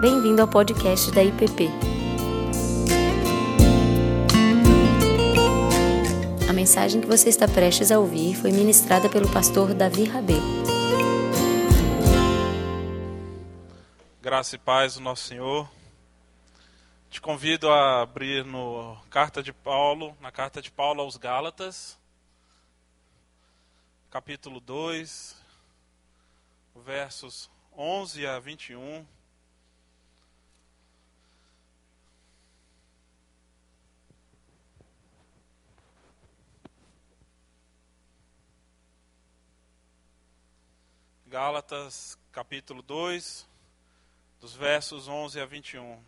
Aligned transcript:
Bem-vindo 0.00 0.40
ao 0.40 0.46
podcast 0.46 1.10
da 1.10 1.24
IPP. 1.24 1.68
A 6.48 6.52
mensagem 6.52 7.00
que 7.00 7.06
você 7.08 7.28
está 7.28 7.48
prestes 7.48 7.90
a 7.90 7.98
ouvir 7.98 8.36
foi 8.36 8.52
ministrada 8.52 9.08
pelo 9.08 9.28
pastor 9.32 9.74
Davi 9.74 10.04
Rabelo. 10.04 10.40
Graça 14.22 14.54
e 14.54 14.58
paz 14.60 14.94
do 14.94 15.00
nosso 15.00 15.24
Senhor. 15.24 15.68
Te 17.10 17.20
convido 17.20 17.68
a 17.68 18.00
abrir 18.00 18.44
no 18.44 18.96
carta 19.10 19.42
de 19.42 19.52
Paulo, 19.52 20.16
na 20.20 20.30
carta 20.30 20.62
de 20.62 20.70
Paulo 20.70 21.00
aos 21.00 21.16
Gálatas, 21.16 21.98
capítulo 24.12 24.60
2, 24.60 25.34
versos 26.84 27.50
11 27.76 28.26
a 28.28 28.38
21. 28.38 29.17
Gálatas, 41.28 42.18
capítulo 42.32 42.80
2, 42.80 43.46
dos 44.40 44.54
versos 44.54 45.08
11 45.08 45.38
a 45.38 45.44
21. 45.44 46.02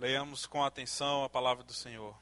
Leiamos 0.00 0.46
com 0.46 0.64
atenção 0.64 1.22
a 1.22 1.30
palavra 1.30 1.62
do 1.62 1.72
Senhor. 1.72 2.18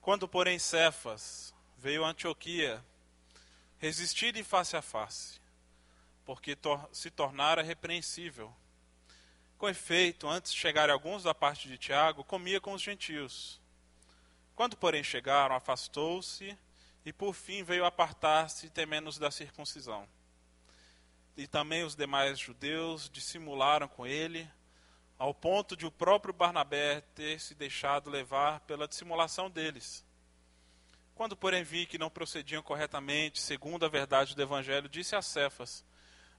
Quando, 0.00 0.28
porém, 0.28 0.60
Cefas 0.60 1.52
veio 1.76 2.04
a 2.04 2.10
Antioquia, 2.10 2.80
resistir 3.78 4.36
em 4.36 4.44
face 4.44 4.76
a 4.76 4.82
face, 4.82 5.40
porque 6.24 6.54
tor 6.54 6.88
se 6.92 7.10
tornara 7.10 7.60
repreensível. 7.60 8.54
Com 9.58 9.68
efeito, 9.68 10.28
antes 10.28 10.52
de 10.52 10.58
chegarem 10.58 10.92
alguns 10.92 11.22
da 11.22 11.34
parte 11.34 11.68
de 11.68 11.78
Tiago, 11.78 12.24
comia 12.24 12.60
com 12.60 12.72
os 12.72 12.82
gentios. 12.82 13.60
Quando, 14.54 14.76
porém, 14.76 15.02
chegaram, 15.02 15.54
afastou-se 15.54 16.56
e, 17.04 17.12
por 17.12 17.34
fim, 17.34 17.62
veio 17.62 17.84
apartar-se, 17.84 18.70
temendo 18.70 19.10
da 19.18 19.30
circuncisão. 19.30 20.08
E 21.36 21.46
também 21.46 21.82
os 21.82 21.96
demais 21.96 22.38
judeus 22.38 23.10
dissimularam 23.10 23.88
com 23.88 24.06
ele, 24.06 24.48
ao 25.18 25.34
ponto 25.34 25.76
de 25.76 25.86
o 25.86 25.90
próprio 25.90 26.34
Barnabé 26.34 27.00
ter 27.14 27.40
se 27.40 27.54
deixado 27.54 28.10
levar 28.10 28.60
pela 28.60 28.88
dissimulação 28.88 29.50
deles. 29.50 30.04
Quando, 31.14 31.36
porém, 31.36 31.62
vi 31.62 31.86
que 31.86 31.98
não 31.98 32.10
procediam 32.10 32.62
corretamente, 32.62 33.40
segundo 33.40 33.84
a 33.86 33.88
verdade 33.88 34.34
do 34.34 34.42
Evangelho, 34.42 34.88
disse 34.88 35.14
a 35.14 35.22
Cefas, 35.22 35.84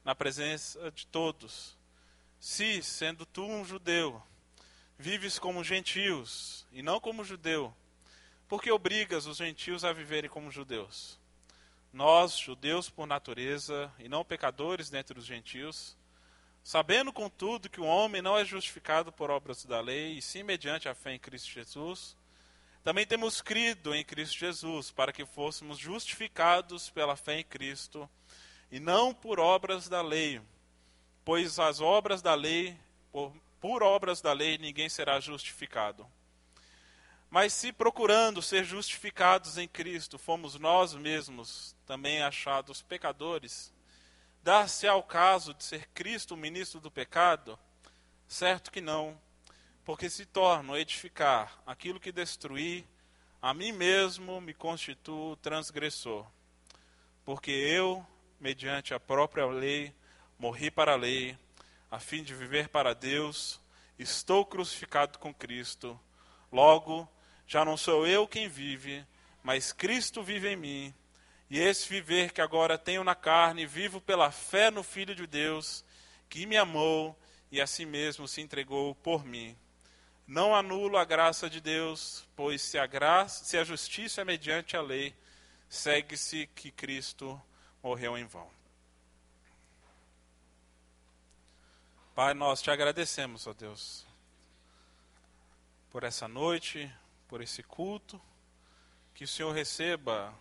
na 0.04 0.14
presença 0.14 0.92
de 0.92 1.08
todos: 1.08 1.78
Se, 2.48 2.84
sendo 2.84 3.26
tu 3.26 3.44
um 3.44 3.66
judeu, 3.66 4.22
vives 5.00 5.40
como 5.40 5.64
gentios 5.64 6.64
e 6.72 6.84
não 6.84 7.00
como 7.00 7.24
judeu, 7.24 7.76
por 8.48 8.62
que 8.62 8.72
obrigas 8.72 9.26
os 9.26 9.38
gentios 9.38 9.84
a 9.84 9.92
viverem 9.92 10.30
como 10.30 10.52
judeus? 10.52 11.20
Nós, 11.92 12.38
judeus 12.38 12.88
por 12.88 13.08
natureza 13.08 13.92
e 13.98 14.08
não 14.08 14.24
pecadores 14.24 14.92
dentre 14.92 15.18
os 15.18 15.26
gentios, 15.26 15.98
Sabendo, 16.64 17.12
contudo, 17.12 17.68
que 17.68 17.82
o 17.82 17.86
homem 17.86 18.22
não 18.22 18.38
é 18.38 18.46
justificado 18.46 19.12
por 19.12 19.32
obras 19.32 19.66
da 19.66 19.82
lei, 19.82 20.14
e 20.14 20.22
sim 20.22 20.44
mediante 20.44 20.88
a 20.88 20.94
fé 20.94 21.16
em 21.16 21.20
Cristo 21.20 21.50
Jesus, 21.50 22.16
também 22.84 23.08
temos 23.08 23.42
crido 23.42 23.96
em 23.96 24.06
Cristo 24.06 24.38
Jesus, 24.38 24.92
para 24.92 25.12
que 25.12 25.26
fôssemos 25.26 25.80
justificados 25.80 26.92
pela 26.92 27.16
fé 27.16 27.40
em 27.40 27.44
Cristo, 27.44 28.08
e 28.72 28.80
não 28.80 29.16
por 29.16 29.40
obras 29.40 29.90
da 29.90 30.04
lei, 30.04 30.40
pois 31.26 31.60
as 31.60 31.82
obras 31.82 32.22
da 32.22 32.34
lei, 32.36 32.80
por, 33.12 33.34
por 33.60 33.84
obras 33.84 34.22
da 34.22 34.32
lei, 34.32 34.58
ninguém 34.58 34.88
será 34.88 35.20
justificado. 35.20 36.08
Mas 37.30 37.52
se 37.52 37.74
procurando 37.74 38.42
ser 38.42 38.64
justificados 38.64 39.58
em 39.58 39.68
Cristo, 39.68 40.18
fomos 40.18 40.58
nós 40.58 40.94
mesmos 40.94 41.76
também 41.86 42.22
achados 42.22 42.82
pecadores, 42.82 43.74
Dar-se 44.46 44.88
ao 44.88 45.02
caso 45.02 45.56
de 45.56 45.64
ser 45.64 45.88
Cristo 45.88 46.36
o 46.36 46.38
ministro 46.38 46.80
do 46.80 46.92
pecado? 46.92 47.58
Certo 48.28 48.72
que 48.72 48.80
não, 48.80 49.20
porque 49.84 50.08
se 50.08 50.24
torno 50.24 50.78
edificar 50.78 51.60
aquilo 51.66 52.00
que 52.00 52.12
destruí, 52.12 52.86
a 53.42 53.56
mim 53.56 53.72
mesmo 53.72 54.40
me 54.40 54.54
constituo 54.54 55.36
transgressor. 55.38 56.28
Porque 57.24 57.50
eu, 57.50 58.06
mediante 58.40 58.94
a 58.94 59.00
própria 59.00 59.48
lei, 59.48 59.92
morri 60.38 60.70
para 60.70 60.94
a 60.94 60.98
lei, 60.98 61.38
a 61.90 62.00
fim 62.00 62.24
de 62.24 62.34
viver 62.34 62.70
para 62.70 62.94
Deus, 62.94 63.62
estou 63.98 64.46
crucificado 64.46 65.18
com 65.20 65.34
Cristo. 65.34 66.00
Logo, 66.52 67.10
já 67.48 67.64
não 67.64 67.78
sou 67.78 68.06
eu 68.06 68.28
quem 68.28 68.48
vive, 68.48 69.06
mas 69.44 69.72
Cristo 69.72 70.24
vive 70.24 70.50
em 70.50 70.56
mim. 70.56 70.94
E 71.50 71.60
esse 71.60 71.88
viver 71.88 72.32
que 72.32 72.42
agora 72.42 72.78
tenho 72.78 73.04
na 73.04 73.16
carne, 73.16 73.66
vivo 73.66 74.02
pela 74.02 74.32
fé 74.32 74.72
no 74.72 74.84
Filho 74.84 75.14
de 75.14 75.28
Deus, 75.28 75.86
que 76.28 76.46
me 76.46 76.58
amou 76.58 77.18
e 77.52 77.62
a 77.62 77.68
si 77.68 77.86
mesmo 77.86 78.28
se 78.28 78.42
entregou 78.42 78.96
por 78.96 79.24
mim. 79.24 79.56
Não 80.28 80.56
anulo 80.56 80.98
a 80.98 81.06
graça 81.06 81.48
de 81.48 81.62
Deus, 81.62 82.28
pois 82.36 82.62
se 82.62 82.80
a 82.80 82.88
graça, 82.88 83.46
se 83.46 83.58
a 83.58 83.64
justiça 83.64 84.22
é 84.22 84.26
mediante 84.26 84.76
a 84.76 84.82
lei, 84.82 85.16
segue-se 85.70 86.48
que 86.48 86.72
Cristo 86.72 87.40
morreu 87.84 88.18
em 88.18 88.26
vão. 88.26 88.55
Pai, 92.16 92.34
nós 92.34 92.62
te 92.62 92.72
agradecemos, 92.72 93.46
ó 93.46 93.52
Deus, 93.52 94.06
por 95.92 96.06
essa 96.06 96.30
noite, 96.30 96.90
por 97.28 97.42
esse 97.42 97.62
culto, 97.62 98.22
que 99.14 99.26
o 99.26 99.28
Senhor 99.28 99.52
receba 99.52 100.34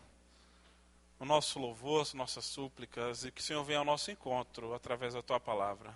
o 1.18 1.24
nosso 1.24 1.58
louvor, 1.58 2.02
as 2.02 2.14
nossas 2.14 2.44
súplicas 2.44 3.24
e 3.24 3.32
que 3.32 3.40
o 3.40 3.44
Senhor 3.44 3.64
venha 3.64 3.80
ao 3.80 3.84
nosso 3.84 4.08
encontro 4.12 4.72
através 4.72 5.14
da 5.14 5.22
tua 5.22 5.40
palavra. 5.40 5.92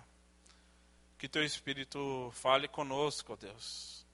Que 1.17 1.29
teu 1.29 1.45
Espírito 1.45 2.29
fale 2.33 2.67
conosco, 2.67 3.31
ó 3.31 3.35
Deus. 3.37 4.05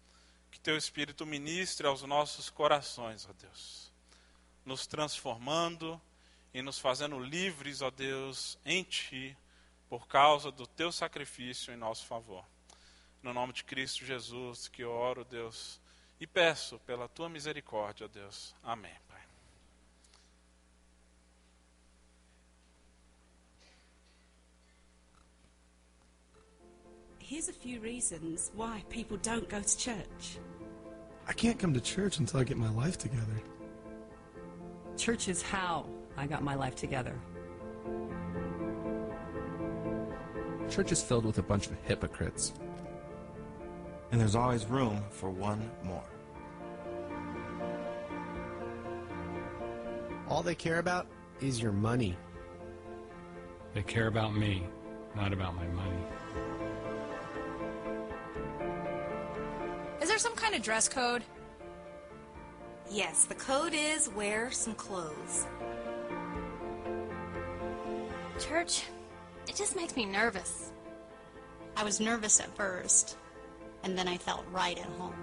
Que 0.52 0.60
teu 0.60 0.78
Espírito 0.78 1.26
ministre 1.26 1.88
aos 1.88 2.04
nossos 2.04 2.48
corações, 2.48 3.28
ó 3.28 3.34
Deus. 3.42 3.92
Nos 4.64 4.86
transformando 4.86 6.00
e 6.54 6.62
nos 6.62 6.78
fazendo 6.78 7.18
livres, 7.18 7.82
ó 7.82 7.90
Deus, 7.90 8.56
em 8.64 8.84
ti, 8.84 9.36
por 9.90 10.08
causa 10.08 10.52
do 10.52 10.66
teu 10.66 10.92
sacrifício 10.92 11.74
em 11.74 11.78
nosso 11.78 12.06
favor. 12.06 12.46
No 13.22 13.34
nome 13.34 13.54
de 13.54 13.64
Cristo 13.64 14.06
Jesus, 14.06 14.68
que 14.68 14.84
eu 14.84 14.92
oro, 14.92 15.24
Deus, 15.26 15.80
e 16.20 16.28
peço 16.28 16.80
pela 16.80 17.08
tua 17.08 17.30
misericórdia, 17.30 18.08
Deus. 18.08 18.56
Amém. 18.64 18.94
Here's 27.28 27.50
a 27.50 27.54
few 27.54 27.80
reasons 27.80 28.52
why 28.56 28.84
people 28.88 29.18
don't 29.18 29.50
go 29.50 29.60
to 29.60 29.78
church. 29.78 30.38
I 31.28 31.34
can't 31.34 31.58
come 31.58 31.74
to 31.74 31.82
church 31.82 32.20
until 32.20 32.40
I 32.40 32.44
get 32.44 32.56
my 32.56 32.70
life 32.70 33.00
together. 33.00 33.42
Church 34.96 35.28
is 35.28 35.42
how 35.42 35.88
I 36.16 36.28
got 36.28 36.44
my 36.44 36.54
life 36.54 36.76
together. 36.76 37.20
Church 40.70 40.92
is 40.92 41.02
filled 41.02 41.26
with 41.26 41.38
a 41.38 41.44
bunch 41.44 41.68
of 41.68 41.74
hypocrites. 41.84 42.54
And 44.12 44.20
there's 44.20 44.36
always 44.36 44.66
room 44.66 45.04
for 45.10 45.30
one 45.30 45.70
more. 45.84 46.04
All 50.28 50.42
they 50.42 50.56
care 50.56 50.80
about 50.80 51.08
is 51.42 51.62
your 51.62 51.72
money. 51.72 52.18
They 53.74 53.84
care 53.84 54.08
about 54.08 54.36
me, 54.36 54.66
not 55.16 55.34
about 55.34 55.56
my 55.56 55.68
money. 55.68 56.04
Is 60.02 60.10
there 60.10 60.18
some 60.18 60.36
kind 60.36 60.56
of 60.56 60.62
dress 60.62 60.88
code? 60.88 61.24
Yes, 62.90 63.26
the 63.26 63.36
code 63.36 63.74
is 63.74 64.10
wear 64.10 64.52
some 64.52 64.76
clothes. 64.76 65.46
Church, 68.40 68.84
it 69.48 69.56
just 69.56 69.76
makes 69.76 69.96
me 69.96 70.06
nervous. 70.06 70.72
I 71.78 71.84
was 71.84 72.00
nervous 72.00 72.40
at 72.40 72.56
first, 72.56 73.18
and 73.84 73.98
then 73.98 74.08
I 74.08 74.18
felt 74.18 74.46
right 74.52 74.78
at 74.78 74.86
home. 74.86 75.16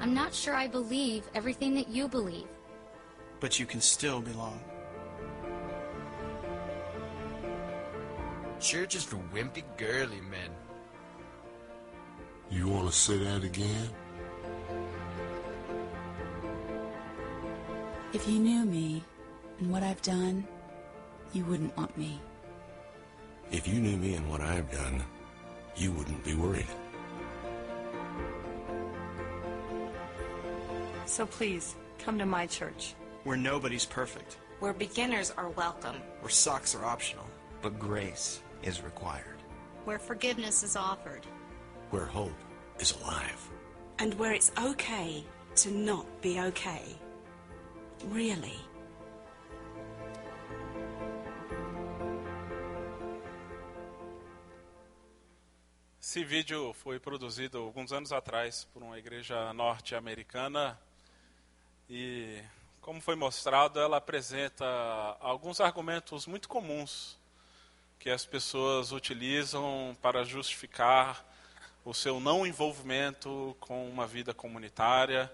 I'm 0.00 0.14
not 0.14 0.32
sure 0.32 0.54
I 0.54 0.68
believe 0.68 1.24
everything 1.34 1.74
that 1.74 1.88
you 1.88 2.08
believe. 2.08 2.46
But 3.40 3.58
you 3.58 3.66
can 3.66 3.80
still 3.80 4.20
belong. 4.20 4.60
Church 8.60 8.94
is 8.94 9.04
for 9.04 9.16
wimpy, 9.32 9.62
girly 9.76 10.20
men. 10.20 10.50
You 12.50 12.68
want 12.68 12.88
to 12.88 12.92
say 12.92 13.18
that 13.18 13.44
again? 13.44 13.90
If 18.12 18.26
you 18.26 18.38
knew 18.38 18.64
me 18.64 19.04
and 19.58 19.70
what 19.70 19.82
I've 19.82 20.00
done, 20.02 20.46
you 21.32 21.44
wouldn't 21.44 21.76
want 21.76 21.96
me. 21.96 22.20
If 23.50 23.66
you 23.66 23.80
knew 23.80 23.96
me 23.96 24.14
and 24.14 24.28
what 24.28 24.40
I've 24.40 24.70
done, 24.70 25.02
you 25.76 25.92
wouldn't 25.92 26.24
be 26.24 26.34
worried. 26.34 26.66
So 31.06 31.24
please, 31.24 31.74
come 31.98 32.18
to 32.18 32.26
my 32.26 32.46
church. 32.46 32.94
Where 33.24 33.36
nobody's 33.36 33.86
perfect. 33.86 34.36
Where 34.60 34.72
beginners 34.72 35.32
are 35.36 35.48
welcome. 35.50 35.96
Where 36.20 36.30
socks 36.30 36.74
are 36.74 36.84
optional. 36.84 37.24
But 37.62 37.78
grace 37.78 38.40
is 38.62 38.82
required. 38.82 39.38
Where 39.84 39.98
forgiveness 39.98 40.62
is 40.62 40.76
offered. 40.76 41.24
Where 41.90 42.04
hope 42.04 42.38
is 42.78 42.92
alive. 43.00 43.48
And 43.98 44.14
where 44.14 44.32
it's 44.32 44.52
okay 44.58 45.24
to 45.56 45.70
not 45.70 46.06
be 46.20 46.40
okay. 46.40 46.82
Really. 48.06 48.58
Esse 56.08 56.24
vídeo 56.24 56.72
foi 56.72 56.98
produzido 56.98 57.58
alguns 57.58 57.92
anos 57.92 58.12
atrás 58.12 58.66
por 58.72 58.82
uma 58.82 58.98
igreja 58.98 59.52
norte-americana 59.52 60.80
e, 61.86 62.42
como 62.80 62.98
foi 62.98 63.14
mostrado, 63.14 63.78
ela 63.78 63.98
apresenta 63.98 64.64
alguns 65.20 65.60
argumentos 65.60 66.26
muito 66.26 66.48
comuns 66.48 67.18
que 67.98 68.08
as 68.08 68.24
pessoas 68.24 68.90
utilizam 68.90 69.94
para 70.00 70.24
justificar 70.24 71.22
o 71.84 71.92
seu 71.92 72.18
não 72.18 72.46
envolvimento 72.46 73.54
com 73.60 73.86
uma 73.86 74.06
vida 74.06 74.32
comunitária, 74.32 75.30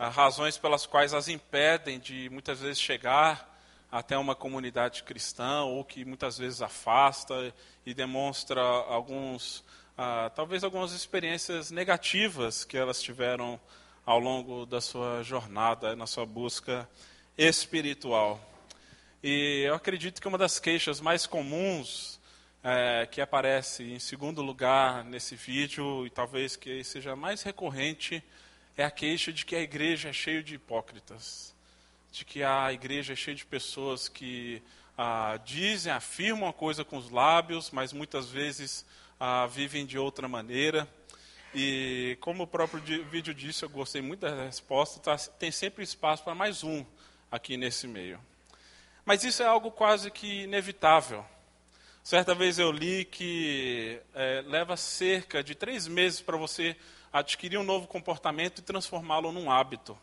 razões 0.00 0.58
pelas 0.58 0.84
quais 0.84 1.14
as 1.14 1.28
impedem 1.28 2.00
de 2.00 2.28
muitas 2.30 2.58
vezes 2.58 2.80
chegar 2.80 3.56
até 3.88 4.18
uma 4.18 4.34
comunidade 4.34 5.04
cristã 5.04 5.62
ou 5.62 5.84
que 5.84 6.04
muitas 6.04 6.36
vezes 6.36 6.60
afasta 6.60 7.54
e 7.86 7.94
demonstra 7.94 8.60
alguns 8.60 9.62
ah, 10.00 10.30
talvez 10.32 10.62
algumas 10.62 10.92
experiências 10.92 11.72
negativas 11.72 12.64
que 12.64 12.76
elas 12.76 13.02
tiveram 13.02 13.58
ao 14.06 14.20
longo 14.20 14.64
da 14.64 14.80
sua 14.80 15.24
jornada, 15.24 15.96
na 15.96 16.06
sua 16.06 16.24
busca 16.24 16.88
espiritual. 17.36 18.40
E 19.20 19.64
eu 19.66 19.74
acredito 19.74 20.22
que 20.22 20.28
uma 20.28 20.38
das 20.38 20.60
queixas 20.60 21.00
mais 21.00 21.26
comuns 21.26 22.20
é, 22.62 23.08
que 23.10 23.20
aparece 23.20 23.82
em 23.82 23.98
segundo 23.98 24.40
lugar 24.40 25.04
nesse 25.04 25.34
vídeo, 25.34 26.06
e 26.06 26.10
talvez 26.10 26.54
que 26.54 26.84
seja 26.84 27.16
mais 27.16 27.42
recorrente, 27.42 28.22
é 28.76 28.84
a 28.84 28.92
queixa 28.92 29.32
de 29.32 29.44
que 29.44 29.56
a 29.56 29.60
igreja 29.60 30.10
é 30.10 30.12
cheia 30.12 30.44
de 30.44 30.54
hipócritas. 30.54 31.52
De 32.12 32.24
que 32.24 32.44
a 32.44 32.72
igreja 32.72 33.14
é 33.14 33.16
cheia 33.16 33.36
de 33.36 33.44
pessoas 33.44 34.08
que 34.08 34.62
ah, 34.96 35.40
dizem, 35.44 35.92
afirmam 35.92 36.44
uma 36.44 36.52
coisa 36.52 36.84
com 36.84 36.96
os 36.96 37.10
lábios, 37.10 37.72
mas 37.72 37.92
muitas 37.92 38.30
vezes 38.30 38.86
ah, 39.18 39.46
vivem 39.46 39.84
de 39.84 39.98
outra 39.98 40.28
maneira. 40.28 40.88
E 41.54 42.16
como 42.20 42.44
o 42.44 42.46
próprio 42.46 42.82
vídeo 43.04 43.34
disse, 43.34 43.64
eu 43.64 43.68
gostei 43.68 44.02
muito 44.02 44.20
da 44.20 44.44
resposta, 44.44 45.00
tá, 45.00 45.16
tem 45.38 45.50
sempre 45.50 45.82
espaço 45.82 46.22
para 46.22 46.34
mais 46.34 46.62
um 46.62 46.84
aqui 47.30 47.56
nesse 47.56 47.86
meio. 47.86 48.20
Mas 49.04 49.24
isso 49.24 49.42
é 49.42 49.46
algo 49.46 49.70
quase 49.70 50.10
que 50.10 50.42
inevitável. 50.42 51.24
Certa 52.04 52.34
vez 52.34 52.58
eu 52.58 52.70
li 52.70 53.04
que 53.04 54.00
é, 54.14 54.42
leva 54.46 54.76
cerca 54.76 55.42
de 55.42 55.54
três 55.54 55.86
meses 55.86 56.20
para 56.20 56.36
você 56.36 56.76
adquirir 57.12 57.58
um 57.58 57.64
novo 57.64 57.86
comportamento 57.86 58.58
e 58.58 58.62
transformá-lo 58.62 59.32
num 59.32 59.50
hábito 59.50 59.98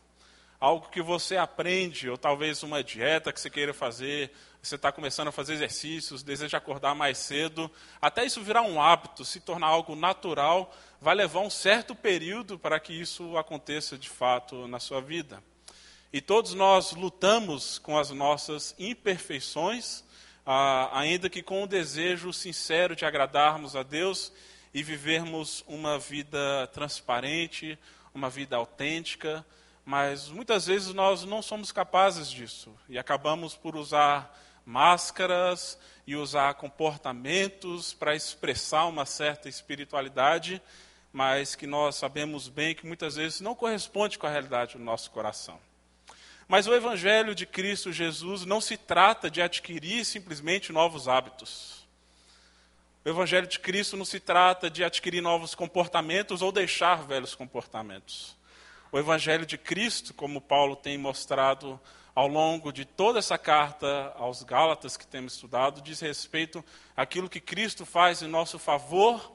algo 0.60 0.88
que 0.88 1.02
você 1.02 1.36
aprende, 1.36 2.08
ou 2.08 2.16
talvez 2.16 2.62
uma 2.62 2.82
dieta 2.82 3.32
que 3.32 3.40
você 3.40 3.50
queira 3.50 3.74
fazer, 3.74 4.32
você 4.62 4.74
está 4.74 4.90
começando 4.90 5.28
a 5.28 5.32
fazer 5.32 5.54
exercícios, 5.54 6.22
deseja 6.22 6.58
acordar 6.58 6.94
mais 6.94 7.18
cedo, 7.18 7.70
até 8.00 8.24
isso 8.24 8.42
virar 8.42 8.62
um 8.62 8.80
hábito, 8.80 9.24
se 9.24 9.38
tornar 9.40 9.68
algo 9.68 9.94
natural, 9.94 10.74
vai 11.00 11.14
levar 11.14 11.40
um 11.40 11.50
certo 11.50 11.94
período 11.94 12.58
para 12.58 12.80
que 12.80 12.92
isso 12.92 13.36
aconteça 13.36 13.96
de 13.96 14.08
fato 14.08 14.66
na 14.66 14.80
sua 14.80 15.00
vida. 15.00 15.42
E 16.12 16.20
todos 16.20 16.54
nós 16.54 16.92
lutamos 16.92 17.78
com 17.78 17.98
as 17.98 18.10
nossas 18.10 18.74
imperfeições, 18.78 20.02
ainda 20.92 21.28
que 21.28 21.42
com 21.42 21.62
o 21.62 21.66
desejo 21.66 22.32
sincero 22.32 22.96
de 22.96 23.04
agradarmos 23.04 23.76
a 23.76 23.82
Deus 23.82 24.32
e 24.72 24.82
vivermos 24.82 25.62
uma 25.66 25.98
vida 25.98 26.66
transparente, 26.72 27.78
uma 28.14 28.30
vida 28.30 28.56
autêntica, 28.56 29.44
mas 29.86 30.28
muitas 30.28 30.66
vezes 30.66 30.92
nós 30.92 31.24
não 31.24 31.40
somos 31.40 31.70
capazes 31.70 32.28
disso 32.28 32.74
e 32.88 32.98
acabamos 32.98 33.54
por 33.54 33.76
usar 33.76 34.36
máscaras 34.64 35.78
e 36.04 36.16
usar 36.16 36.54
comportamentos 36.54 37.94
para 37.94 38.16
expressar 38.16 38.86
uma 38.86 39.06
certa 39.06 39.48
espiritualidade, 39.48 40.60
mas 41.12 41.54
que 41.54 41.68
nós 41.68 41.94
sabemos 41.94 42.48
bem 42.48 42.74
que 42.74 42.84
muitas 42.84 43.14
vezes 43.14 43.40
não 43.40 43.54
corresponde 43.54 44.18
com 44.18 44.26
a 44.26 44.30
realidade 44.30 44.76
do 44.76 44.82
nosso 44.82 45.08
coração. 45.12 45.56
Mas 46.48 46.66
o 46.66 46.74
Evangelho 46.74 47.32
de 47.32 47.46
Cristo 47.46 47.92
Jesus 47.92 48.44
não 48.44 48.60
se 48.60 48.76
trata 48.76 49.30
de 49.30 49.40
adquirir 49.40 50.04
simplesmente 50.04 50.72
novos 50.72 51.06
hábitos. 51.06 51.86
O 53.04 53.08
Evangelho 53.08 53.46
de 53.46 53.60
Cristo 53.60 53.96
não 53.96 54.04
se 54.04 54.18
trata 54.18 54.68
de 54.68 54.82
adquirir 54.82 55.20
novos 55.20 55.54
comportamentos 55.54 56.42
ou 56.42 56.50
deixar 56.50 57.04
velhos 57.04 57.36
comportamentos. 57.36 58.35
O 58.92 58.98
Evangelho 58.98 59.44
de 59.44 59.58
Cristo, 59.58 60.14
como 60.14 60.40
Paulo 60.40 60.76
tem 60.76 60.96
mostrado 60.96 61.80
ao 62.14 62.28
longo 62.28 62.72
de 62.72 62.84
toda 62.84 63.18
essa 63.18 63.36
carta 63.36 64.14
aos 64.16 64.44
Gálatas 64.44 64.96
que 64.96 65.06
temos 65.06 65.34
estudado, 65.34 65.82
diz 65.82 66.00
respeito 66.00 66.64
àquilo 66.96 67.28
que 67.28 67.40
Cristo 67.40 67.84
faz 67.84 68.22
em 68.22 68.28
nosso 68.28 68.58
favor, 68.60 69.32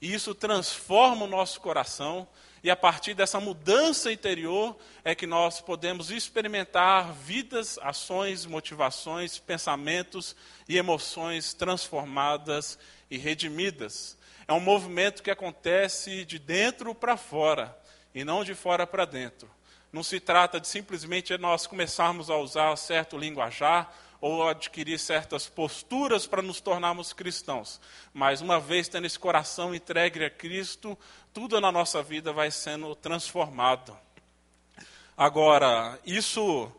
e 0.00 0.12
isso 0.12 0.34
transforma 0.34 1.26
o 1.26 1.28
nosso 1.28 1.60
coração, 1.60 2.26
e 2.62 2.70
a 2.70 2.76
partir 2.76 3.12
dessa 3.12 3.38
mudança 3.38 4.10
interior 4.10 4.74
é 5.04 5.14
que 5.14 5.26
nós 5.26 5.60
podemos 5.60 6.10
experimentar 6.10 7.12
vidas, 7.12 7.78
ações, 7.82 8.46
motivações, 8.46 9.38
pensamentos 9.38 10.34
e 10.66 10.78
emoções 10.78 11.52
transformadas 11.52 12.78
e 13.10 13.18
redimidas. 13.18 14.16
É 14.48 14.52
um 14.54 14.60
movimento 14.60 15.22
que 15.22 15.30
acontece 15.30 16.24
de 16.24 16.38
dentro 16.38 16.94
para 16.94 17.18
fora 17.18 17.83
e 18.14 18.24
não 18.24 18.44
de 18.44 18.54
fora 18.54 18.86
para 18.86 19.04
dentro. 19.04 19.50
Não 19.92 20.02
se 20.02 20.20
trata 20.20 20.60
de 20.60 20.68
simplesmente 20.68 21.36
nós 21.38 21.66
começarmos 21.66 22.30
a 22.30 22.36
usar 22.36 22.74
certo 22.76 23.18
linguajar 23.18 23.92
ou 24.20 24.48
adquirir 24.48 24.98
certas 24.98 25.48
posturas 25.48 26.26
para 26.26 26.40
nos 26.40 26.60
tornarmos 26.60 27.12
cristãos. 27.12 27.80
Mas 28.12 28.40
uma 28.40 28.58
vez 28.58 28.88
tendo 28.88 29.06
esse 29.06 29.18
coração 29.18 29.74
entregue 29.74 30.24
a 30.24 30.30
Cristo, 30.30 30.98
tudo 31.32 31.60
na 31.60 31.70
nossa 31.70 32.02
vida 32.02 32.32
vai 32.32 32.50
sendo 32.50 32.94
transformado. 32.94 33.96
Agora, 35.16 35.98
isso 36.04 36.72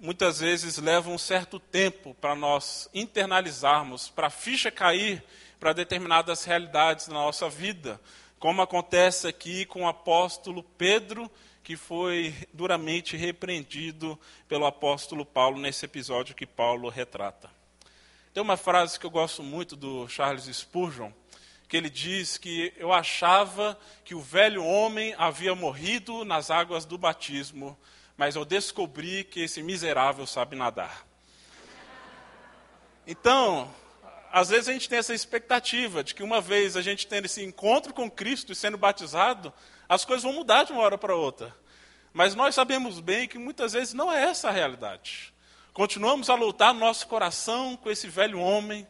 muitas 0.00 0.40
vezes 0.40 0.78
leva 0.78 1.10
um 1.10 1.18
certo 1.18 1.60
tempo 1.60 2.14
para 2.20 2.34
nós 2.34 2.88
internalizarmos, 2.92 4.08
para 4.08 4.28
a 4.28 4.30
ficha 4.30 4.70
cair 4.70 5.22
para 5.60 5.72
determinadas 5.72 6.44
realidades 6.44 7.08
na 7.08 7.14
nossa 7.14 7.48
vida 7.48 8.00
como 8.38 8.62
acontece 8.62 9.26
aqui 9.26 9.64
com 9.64 9.82
o 9.82 9.88
apóstolo 9.88 10.62
Pedro, 10.62 11.30
que 11.62 11.76
foi 11.76 12.34
duramente 12.52 13.16
repreendido 13.16 14.18
pelo 14.48 14.66
apóstolo 14.66 15.24
Paulo 15.24 15.58
nesse 15.58 15.84
episódio 15.84 16.34
que 16.34 16.46
Paulo 16.46 16.88
retrata. 16.88 17.50
Tem 18.32 18.42
uma 18.42 18.56
frase 18.56 19.00
que 19.00 19.06
eu 19.06 19.10
gosto 19.10 19.42
muito 19.42 19.74
do 19.74 20.06
Charles 20.08 20.44
Spurgeon, 20.44 21.10
que 21.68 21.76
ele 21.76 21.90
diz 21.90 22.38
que 22.38 22.72
eu 22.76 22.92
achava 22.92 23.78
que 24.04 24.14
o 24.14 24.20
velho 24.20 24.64
homem 24.64 25.14
havia 25.18 25.54
morrido 25.54 26.24
nas 26.24 26.50
águas 26.50 26.84
do 26.84 26.96
batismo, 26.96 27.76
mas 28.16 28.36
eu 28.36 28.44
descobri 28.44 29.24
que 29.24 29.40
esse 29.40 29.62
miserável 29.62 30.26
sabe 30.26 30.54
nadar. 30.54 31.06
Então, 33.06 33.72
às 34.32 34.48
vezes 34.48 34.68
a 34.68 34.72
gente 34.72 34.88
tem 34.88 34.98
essa 34.98 35.14
expectativa 35.14 36.02
de 36.02 36.14
que 36.14 36.22
uma 36.22 36.40
vez 36.40 36.76
a 36.76 36.82
gente 36.82 37.06
tendo 37.06 37.26
esse 37.26 37.44
encontro 37.44 37.92
com 37.92 38.10
Cristo 38.10 38.52
e 38.52 38.56
sendo 38.56 38.76
batizado, 38.76 39.52
as 39.88 40.04
coisas 40.04 40.24
vão 40.24 40.32
mudar 40.32 40.64
de 40.64 40.72
uma 40.72 40.82
hora 40.82 40.98
para 40.98 41.14
outra. 41.14 41.54
Mas 42.12 42.34
nós 42.34 42.54
sabemos 42.54 43.00
bem 43.00 43.28
que 43.28 43.38
muitas 43.38 43.72
vezes 43.72 43.92
não 43.92 44.12
é 44.12 44.22
essa 44.24 44.48
a 44.48 44.52
realidade. 44.52 45.34
Continuamos 45.72 46.30
a 46.30 46.34
lutar 46.34 46.72
no 46.72 46.80
nosso 46.80 47.06
coração 47.06 47.76
com 47.76 47.90
esse 47.90 48.08
velho 48.08 48.40
homem, 48.40 48.86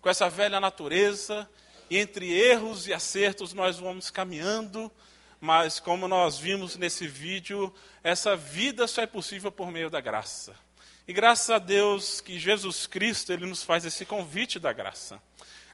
com 0.00 0.08
essa 0.08 0.30
velha 0.30 0.58
natureza, 0.58 1.48
e 1.90 1.98
entre 1.98 2.32
erros 2.32 2.86
e 2.86 2.94
acertos 2.94 3.52
nós 3.52 3.78
vamos 3.78 4.10
caminhando, 4.10 4.90
mas 5.40 5.78
como 5.78 6.08
nós 6.08 6.38
vimos 6.38 6.76
nesse 6.76 7.06
vídeo, 7.06 7.72
essa 8.02 8.36
vida 8.36 8.86
só 8.86 9.02
é 9.02 9.06
possível 9.06 9.52
por 9.52 9.70
meio 9.70 9.90
da 9.90 10.00
graça. 10.00 10.54
E 11.10 11.12
graças 11.12 11.50
a 11.50 11.58
Deus 11.58 12.20
que 12.20 12.38
Jesus 12.38 12.86
Cristo 12.86 13.32
ele 13.32 13.44
nos 13.44 13.64
faz 13.64 13.84
esse 13.84 14.06
convite 14.06 14.60
da 14.60 14.72
graça. 14.72 15.20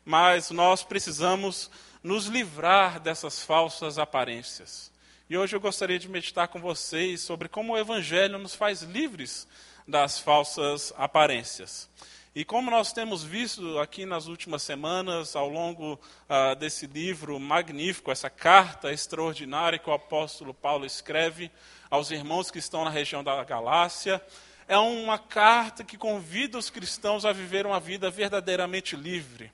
Mas 0.03 0.51
nós 0.51 0.83
precisamos 0.83 1.71
nos 2.03 2.25
livrar 2.25 2.99
dessas 2.99 3.45
falsas 3.45 3.99
aparências. 3.99 4.91
E 5.29 5.37
hoje 5.37 5.55
eu 5.55 5.61
gostaria 5.61 5.99
de 5.99 6.09
meditar 6.09 6.49
com 6.49 6.59
vocês 6.59 7.21
sobre 7.21 7.51
como 7.51 7.75
o 7.75 7.79
Evangelho 7.79 8.39
nos 8.39 8.55
faz 8.55 8.81
livres 8.81 9.47
das 9.87 10.19
falsas 10.19 10.91
aparências. 10.97 11.87
E 12.35 12.43
como 12.43 12.71
nós 12.71 12.95
temos 12.95 13.23
visto 13.23 13.79
aqui 13.79 14.07
nas 14.07 14.29
últimas 14.29 14.63
semanas, 14.63 15.37
ao 15.37 15.51
longo 15.51 16.01
uh, 16.31 16.57
desse 16.57 16.87
livro 16.87 17.39
magnífico, 17.39 18.11
essa 18.11 18.31
carta 18.31 18.91
extraordinária 18.91 19.79
que 19.79 19.91
o 19.91 19.93
apóstolo 19.93 20.55
Paulo 20.55 20.87
escreve 20.87 21.51
aos 21.91 22.11
irmãos 22.11 22.51
que 22.51 22.59
estão 22.59 22.85
na 22.85 22.91
região 22.91 23.23
da 23.23 23.45
Galácia, 23.45 24.23
é 24.69 24.77
uma 24.77 25.19
carta 25.19 25.85
que 25.85 25.97
convida 25.97 26.59
os 26.59 26.71
cristãos 26.71 27.25
a 27.25 27.33
viver 27.33 27.67
uma 27.67 27.79
vida 27.79 28.11
verdadeiramente 28.11 28.97
livre. 28.97 29.53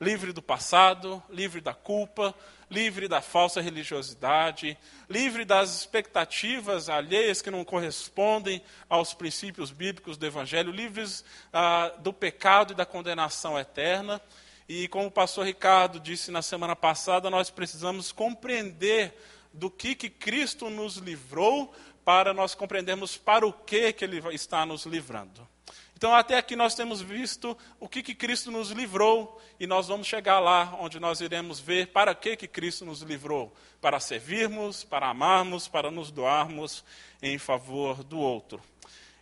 Livre 0.00 0.32
do 0.32 0.42
passado, 0.42 1.22
livre 1.28 1.60
da 1.60 1.74
culpa, 1.74 2.34
livre 2.70 3.08
da 3.08 3.20
falsa 3.20 3.60
religiosidade, 3.60 4.78
livre 5.08 5.44
das 5.44 5.76
expectativas 5.80 6.88
alheias 6.88 7.40
que 7.40 7.50
não 7.50 7.64
correspondem 7.64 8.62
aos 8.88 9.14
princípios 9.14 9.70
bíblicos 9.70 10.16
do 10.16 10.26
Evangelho, 10.26 10.70
livres 10.70 11.24
ah, 11.52 11.92
do 11.98 12.12
pecado 12.12 12.72
e 12.72 12.76
da 12.76 12.86
condenação 12.86 13.58
eterna. 13.58 14.20
E 14.68 14.86
como 14.88 15.06
o 15.06 15.10
pastor 15.10 15.46
Ricardo 15.46 15.98
disse 15.98 16.30
na 16.30 16.42
semana 16.42 16.76
passada, 16.76 17.30
nós 17.30 17.48
precisamos 17.48 18.12
compreender 18.12 19.14
do 19.52 19.70
que, 19.70 19.94
que 19.94 20.10
Cristo 20.10 20.68
nos 20.68 20.96
livrou 20.96 21.74
para 22.08 22.32
nós 22.32 22.54
compreendermos 22.54 23.18
para 23.18 23.46
o 23.46 23.52
que, 23.52 23.92
que 23.92 24.02
Ele 24.02 24.18
está 24.34 24.64
nos 24.64 24.86
livrando. 24.86 25.46
Então, 25.94 26.14
até 26.14 26.38
aqui 26.38 26.56
nós 26.56 26.74
temos 26.74 27.02
visto 27.02 27.54
o 27.78 27.86
que, 27.86 28.02
que 28.02 28.14
Cristo 28.14 28.50
nos 28.50 28.70
livrou, 28.70 29.38
e 29.60 29.66
nós 29.66 29.88
vamos 29.88 30.06
chegar 30.06 30.38
lá 30.38 30.74
onde 30.80 30.98
nós 30.98 31.20
iremos 31.20 31.60
ver 31.60 31.88
para 31.88 32.14
que, 32.14 32.34
que 32.34 32.48
Cristo 32.48 32.86
nos 32.86 33.02
livrou: 33.02 33.54
para 33.78 34.00
servirmos, 34.00 34.84
para 34.84 35.10
amarmos, 35.10 35.68
para 35.68 35.90
nos 35.90 36.10
doarmos 36.10 36.82
em 37.20 37.36
favor 37.36 38.02
do 38.02 38.18
outro. 38.18 38.58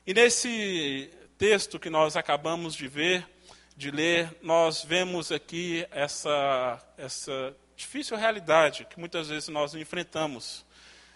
E 0.06 0.14
nesse 0.14 1.10
texto 1.36 1.80
que 1.80 1.90
nós 1.90 2.16
acabamos 2.16 2.72
de 2.72 2.86
ver, 2.86 3.28
de 3.76 3.90
ler, 3.90 4.32
nós 4.42 4.84
vemos 4.84 5.32
aqui 5.32 5.84
essa, 5.90 6.80
essa 6.96 7.52
difícil 7.76 8.16
realidade 8.16 8.86
que 8.88 9.00
muitas 9.00 9.26
vezes 9.26 9.48
nós 9.48 9.74
enfrentamos, 9.74 10.64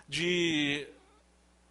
de 0.09 0.89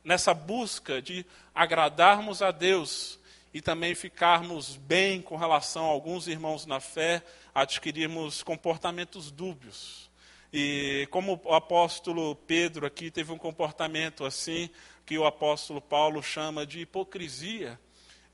nessa 0.03 0.34
busca 0.34 1.01
de 1.01 1.25
agradarmos 1.53 2.41
a 2.41 2.51
Deus 2.51 3.20
e 3.53 3.62
também 3.62 3.96
ficarmos 3.96 4.75
bem 4.75 5.22
com 5.22 5.36
relação 5.36 5.86
a 5.86 5.89
alguns 5.89 6.27
irmãos 6.27 6.65
na 6.65 6.79
fé, 6.79 7.24
adquirirmos 7.53 8.44
comportamentos 8.44 9.32
dúbios. 9.32 10.10
E 10.51 11.08
como 11.12 11.39
o 11.44 11.53
apóstolo 11.53 12.36
Pedro 12.36 12.86
aqui 12.86 13.12
teve 13.12 13.32
um 13.32 13.38
comportamento 13.38 14.25
assim, 14.25 14.70
que 15.06 15.18
o 15.18 15.25
apóstolo 15.25 15.82
Paulo 15.82 16.22
chama 16.22 16.65
de 16.65 16.82
hipocrisia. 16.82 17.79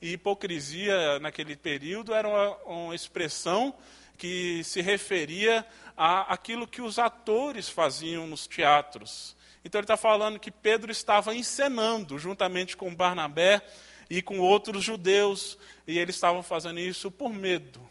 E 0.02 0.14
hipocrisia, 0.14 1.20
naquele 1.20 1.56
período, 1.56 2.14
era 2.14 2.28
uma, 2.28 2.58
uma 2.66 2.96
expressão 2.96 3.74
que 4.18 4.64
se 4.64 4.82
referia 4.82 5.66
a 5.96 6.34
aquilo 6.34 6.68
que 6.68 6.82
os 6.82 7.00
atores 7.00 7.70
faziam 7.70 8.28
nos 8.28 8.48
teatros. 8.48 9.35
Então 9.66 9.80
ele 9.80 9.86
está 9.86 9.98
falando 9.98 10.40
que 10.40 10.52
Pedro 10.52 10.92
estava 10.92 11.34
encenando, 11.36 12.20
juntamente 12.20 12.78
com 12.78 12.94
Barnabé, 12.94 13.64
e 14.08 14.22
com 14.22 14.40
outros 14.40 14.84
judeus, 14.84 15.58
e 15.88 15.98
eles 15.98 16.16
estavam 16.16 16.44
fazendo 16.44 16.80
isso 16.80 17.10
por 17.10 17.34
medo. 17.34 17.82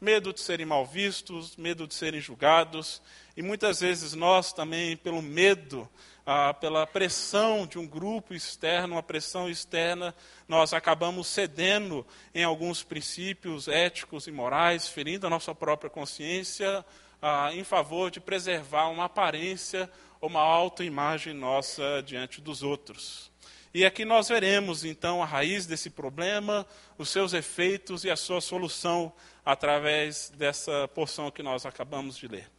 Medo 0.00 0.32
de 0.32 0.40
serem 0.40 0.64
mal 0.64 0.86
vistos, 0.86 1.54
medo 1.56 1.86
de 1.86 1.92
serem 1.92 2.18
julgados, 2.18 3.02
e 3.36 3.42
muitas 3.42 3.80
vezes 3.80 4.14
nós 4.14 4.54
também, 4.54 4.96
pelo 4.96 5.20
medo, 5.20 5.86
ah, 6.24 6.54
pela 6.54 6.86
pressão 6.86 7.66
de 7.66 7.78
um 7.78 7.86
grupo 7.86 8.32
externo, 8.32 8.94
uma 8.94 9.02
pressão 9.02 9.50
externa, 9.50 10.14
nós 10.46 10.72
acabamos 10.72 11.26
cedendo 11.26 12.06
em 12.34 12.42
alguns 12.42 12.82
princípios 12.82 13.68
éticos 13.68 14.26
e 14.26 14.30
morais, 14.30 14.88
ferindo 14.88 15.26
a 15.26 15.30
nossa 15.30 15.54
própria 15.54 15.90
consciência, 15.90 16.82
ah, 17.20 17.50
em 17.52 17.64
favor 17.64 18.10
de 18.10 18.20
preservar 18.20 18.88
uma 18.88 19.04
aparência 19.04 19.90
ou 20.20 20.28
uma 20.28 20.40
autoimagem 20.40 21.34
nossa 21.34 22.02
diante 22.04 22.40
dos 22.40 22.62
outros. 22.62 23.30
E 23.72 23.84
aqui 23.84 24.04
nós 24.04 24.28
veremos 24.28 24.84
então 24.84 25.22
a 25.22 25.26
raiz 25.26 25.66
desse 25.66 25.90
problema, 25.90 26.66
os 26.96 27.10
seus 27.10 27.32
efeitos 27.32 28.04
e 28.04 28.10
a 28.10 28.16
sua 28.16 28.40
solução 28.40 29.12
através 29.44 30.30
dessa 30.36 30.88
porção 30.88 31.30
que 31.30 31.42
nós 31.42 31.66
acabamos 31.66 32.16
de 32.16 32.26
ler. 32.26 32.50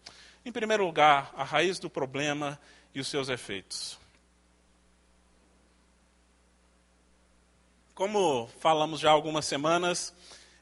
Em 0.46 0.52
primeiro 0.52 0.86
lugar, 0.86 1.34
a 1.36 1.44
raiz 1.44 1.80
do 1.80 1.90
problema 1.90 2.60
e 2.94 3.00
os 3.00 3.08
seus 3.08 3.28
efeitos. 3.28 4.00
Como 7.94 8.48
falamos 8.60 9.00
já 9.00 9.10
há 9.10 9.12
algumas 9.12 9.46
semanas, 9.46 10.14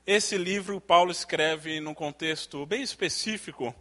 esse 0.07 0.37
livro 0.37 0.79
Paulo 0.79 1.11
escreve 1.11 1.81
num 1.81 1.93
contexto 1.93 2.65
bem 2.65 2.81
específico, 2.81 3.75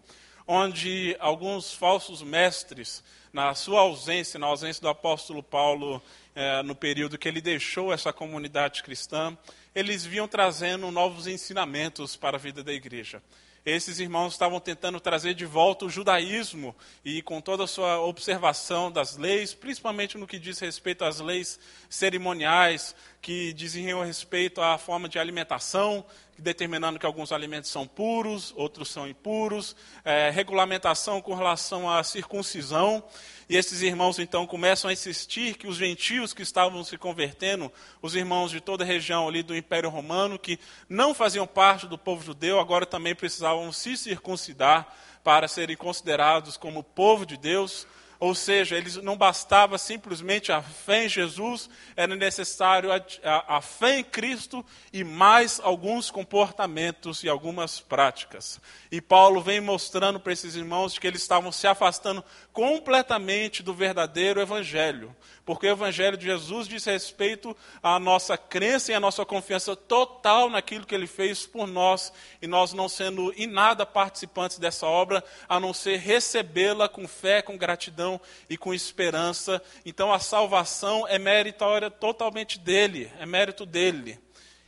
onde 0.45 1.17
alguns 1.21 1.73
falsos 1.73 2.21
mestres, 2.21 3.05
na 3.33 3.55
sua 3.55 3.83
ausência, 3.83 4.37
na 4.37 4.49
ausência 4.49 4.83
do 4.83 4.89
apóstolo 4.89 5.41
Paulo 5.41 6.03
é, 6.35 6.65
no 6.65 6.75
período 6.75 7.17
que 7.17 7.29
ele 7.29 7.41
deixou 7.41 7.93
essa 7.93 8.13
comunidade 8.13 8.83
cristã, 8.83 9.39
eles 9.73 10.05
vinham 10.05 10.27
trazendo 10.27 10.91
novos 10.91 11.29
ensinamentos 11.29 12.17
para 12.17 12.37
a 12.37 12.41
vida 12.41 12.61
da 12.65 12.73
igreja. 12.73 13.23
Esses 13.67 13.99
irmãos 13.99 14.33
estavam 14.33 14.61
tentando 14.61 15.01
trazer 15.01 15.35
de 15.35 15.45
volta 15.45 15.87
o 15.87 15.91
judaísmo 15.91 16.73
e 17.05 17.21
com 17.21 17.41
toda 17.41 17.65
a 17.65 17.67
sua 17.67 18.01
observação 18.01 18.93
das 18.93 19.17
leis, 19.17 19.55
principalmente 19.55 20.17
no 20.17 20.25
que 20.25 20.39
diz 20.39 20.61
respeito 20.61 21.05
às 21.05 21.19
leis 21.19 21.59
cerimoniais, 21.91 22.95
que 23.21 23.53
diziam 23.53 24.05
respeito 24.05 24.63
à 24.63 24.79
forma 24.79 25.09
de 25.09 25.19
alimentação, 25.19 26.07
determinando 26.39 26.99
que 26.99 27.07
alguns 27.07 27.33
alimentos 27.33 27.71
são 27.71 27.87
puros, 27.87 28.53
outros 28.57 28.89
são 28.89 29.09
impuros, 29.09 29.75
é, 30.05 30.31
regulamentação 30.31 31.21
com 31.21 31.35
relação 31.35 31.91
à 31.91 32.03
circuncisão. 32.03 33.03
E 33.49 33.57
esses 33.57 33.83
irmãos 33.83 34.19
então 34.19 34.47
começam 34.47 34.89
a 34.89 34.93
insistir 34.93 35.57
que 35.57 35.67
os 35.67 35.77
gentios 35.77 36.33
que 36.33 36.43
estavam 36.43 36.83
se 36.83 36.99
convertendo, 36.99 37.73
os 38.03 38.15
irmãos 38.15 38.51
de 38.51 38.61
toda 38.61 38.85
a 38.85 38.87
região 38.87 39.29
ali 39.29 39.43
do 39.43 39.57
Império 39.57 39.89
Romano, 39.89 40.39
que 40.39 40.59
não 40.89 41.15
faziam 41.15 41.47
parte 41.47 41.87
do 41.87 41.97
povo 41.97 42.25
judeu, 42.25 42.59
agora 42.59 42.85
também 42.85 43.15
precisavam 43.15 43.71
se 43.73 43.97
circuncidar 43.97 44.93
para 45.23 45.49
serem 45.49 45.77
considerados 45.77 46.57
como 46.57 46.83
povo 46.83 47.27
de 47.27 47.37
Deus. 47.37 47.87
Ou 48.19 48.35
seja, 48.35 48.77
eles 48.77 48.97
não 48.97 49.17
bastava 49.17 49.77
simplesmente 49.77 50.51
a 50.51 50.63
fé 50.63 51.05
em 51.05 51.09
Jesus, 51.09 51.69
era 51.95 52.15
necessário 52.17 52.91
a, 52.93 52.97
a, 53.23 53.57
a, 53.57 53.61
fé 53.61 53.99
em 53.99 54.05
Cristo 54.05 54.65
e 54.93 55.05
mais 55.05 55.61
alguns 55.63 56.11
comportamentos 56.11 57.23
e 57.23 57.29
algumas 57.29 57.79
práticas. 57.81 58.61
E 58.91 59.01
Paulo 59.01 59.41
vem 59.41 59.61
mostrando 59.61 60.19
para 60.19 60.33
esses 60.33 60.57
irmãos 60.57 60.99
que 60.99 61.07
eles 61.07 61.21
estavam 61.21 61.53
se 61.53 61.67
afastando 61.67 62.25
completamente 62.53 63.63
do 63.63 63.75
verdadeiro 63.75 64.41
evangelho, 64.41 65.15
porque 65.47 65.69
o 65.69 65.71
evangelho 65.71 66.17
de 66.17 66.27
Jesus 66.27 66.67
diz 66.67 66.85
respeito 66.85 67.57
à 67.81 68.01
nossa 68.01 68.37
crença 68.37 68.91
e 68.91 68.95
à 68.97 68.99
nossa 68.99 69.25
confiança 69.25 69.77
total 69.77 70.51
naquilo 70.51 70.85
que 70.85 70.95
ele 70.95 71.07
fez 71.07 71.47
por 71.47 71.69
nós, 71.69 72.13
e 72.43 72.49
nós 72.49 72.73
não 72.73 72.89
sendo 72.89 73.33
em 73.37 73.47
nada 73.47 73.87
participantes 73.87 74.59
dessa 74.59 74.87
obra, 74.87 75.23
a 75.49 75.61
não 75.61 75.73
ser 75.73 75.99
recebê-la 75.99 76.89
com 76.89 77.07
fé, 77.07 77.41
com 77.41 77.57
gratidão 77.57 78.21
e 78.51 78.57
com 78.57 78.75
esperança. 78.75 79.63
Então 79.85 80.13
a 80.13 80.19
salvação 80.19 81.07
é 81.07 81.17
meritória 81.17 81.93
totalmente 81.93 82.59
dele, 82.59 83.11
é 83.21 83.25
mérito 83.25 83.65
dele. 83.65 84.19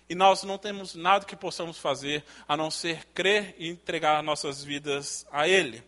E 0.09 0.15
nós 0.15 0.45
não 0.45 0.57
temos 0.57 0.95
nada 0.95 1.25
que 1.25 1.35
possamos 1.35 1.77
fazer 1.77 2.25
a 2.47 2.57
não 2.57 2.71
ser 2.71 3.05
crer 3.13 3.57
e 3.59 3.69
entregar 3.69 4.23
nossas 4.23 4.63
vidas 4.63 5.27
a 5.33 5.49
ele. 5.49 5.83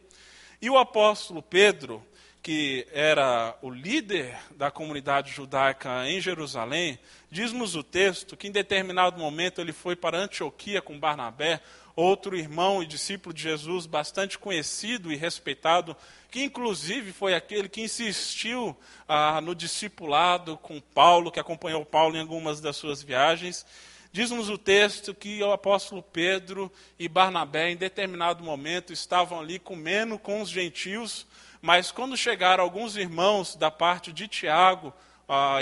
E 0.61 0.69
o 0.69 0.77
apóstolo 0.77 1.41
Pedro, 1.41 2.05
que 2.43 2.87
era 2.93 3.57
o 3.61 3.71
líder 3.71 4.37
da 4.57 4.71
comunidade 4.71 5.31
judaica 5.31 6.09
em 6.09 6.21
Jerusalém, 6.21 6.99
diz-nos 7.31 7.75
o 7.75 7.83
texto 7.83 8.37
que 8.37 8.49
em 8.49 8.53
determinado 8.53 9.19
momento 9.19 9.61
ele 9.61 9.73
foi 9.73 9.95
para 9.95 10.19
Antioquia 10.19 10.81
com 10.81 10.99
Barnabé, 10.99 11.61
outro 11.95 12.37
irmão 12.37 12.83
e 12.83 12.87
discípulo 12.87 13.35
de 13.35 13.43
Jesus 13.43 13.85
bastante 13.85 14.39
conhecido 14.39 15.13
e 15.13 15.17
respeitado, 15.17 15.97
que 16.31 16.43
inclusive 16.43 17.13
foi 17.13 17.35
aquele 17.35 17.69
que 17.69 17.83
insistiu 17.83 18.77
ah, 19.07 19.41
no 19.41 19.55
discipulado 19.55 20.57
com 20.57 20.81
Paulo, 20.81 21.31
que 21.31 21.41
acompanhou 21.41 21.85
Paulo 21.85 22.17
em 22.17 22.21
algumas 22.21 22.61
das 22.61 22.77
suas 22.77 23.03
viagens. 23.03 23.67
Diz-nos 24.13 24.49
o 24.49 24.59
texto 24.59 25.15
que 25.15 25.41
o 25.41 25.53
apóstolo 25.53 26.03
Pedro 26.03 26.73
e 26.99 27.07
Barnabé, 27.07 27.71
em 27.71 27.77
determinado 27.77 28.43
momento, 28.43 28.93
estavam 28.93 29.39
ali 29.39 29.59
comendo 29.59 30.19
com 30.19 30.41
os 30.41 30.49
gentios, 30.49 31.27
mas 31.61 31.91
quando 31.91 32.17
chegaram 32.17 32.65
alguns 32.65 32.97
irmãos 32.97 33.55
da 33.55 33.71
parte 33.71 34.13
de 34.13 34.27
Tiago, 34.27 34.93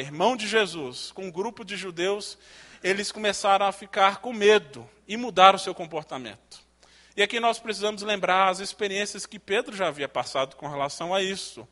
irmão 0.00 0.36
de 0.36 0.46
Jesus, 0.46 1.10
com 1.12 1.26
um 1.26 1.30
grupo 1.30 1.64
de 1.64 1.76
judeus, 1.76 2.38
eles 2.82 3.10
começaram 3.10 3.66
a 3.66 3.72
ficar 3.72 4.18
com 4.18 4.32
medo 4.32 4.88
e 5.06 5.16
mudar 5.16 5.54
o 5.54 5.58
seu 5.58 5.74
comportamento. 5.74 6.68
E 7.16 7.22
aqui 7.22 7.40
nós 7.40 7.58
precisamos 7.58 8.02
lembrar 8.02 8.48
as 8.48 8.60
experiências 8.60 9.26
que 9.26 9.40
Pedro 9.40 9.74
já 9.74 9.88
havia 9.88 10.08
passado 10.08 10.54
com 10.54 10.68
relação 10.68 11.12
a 11.12 11.20
isso. 11.20 11.66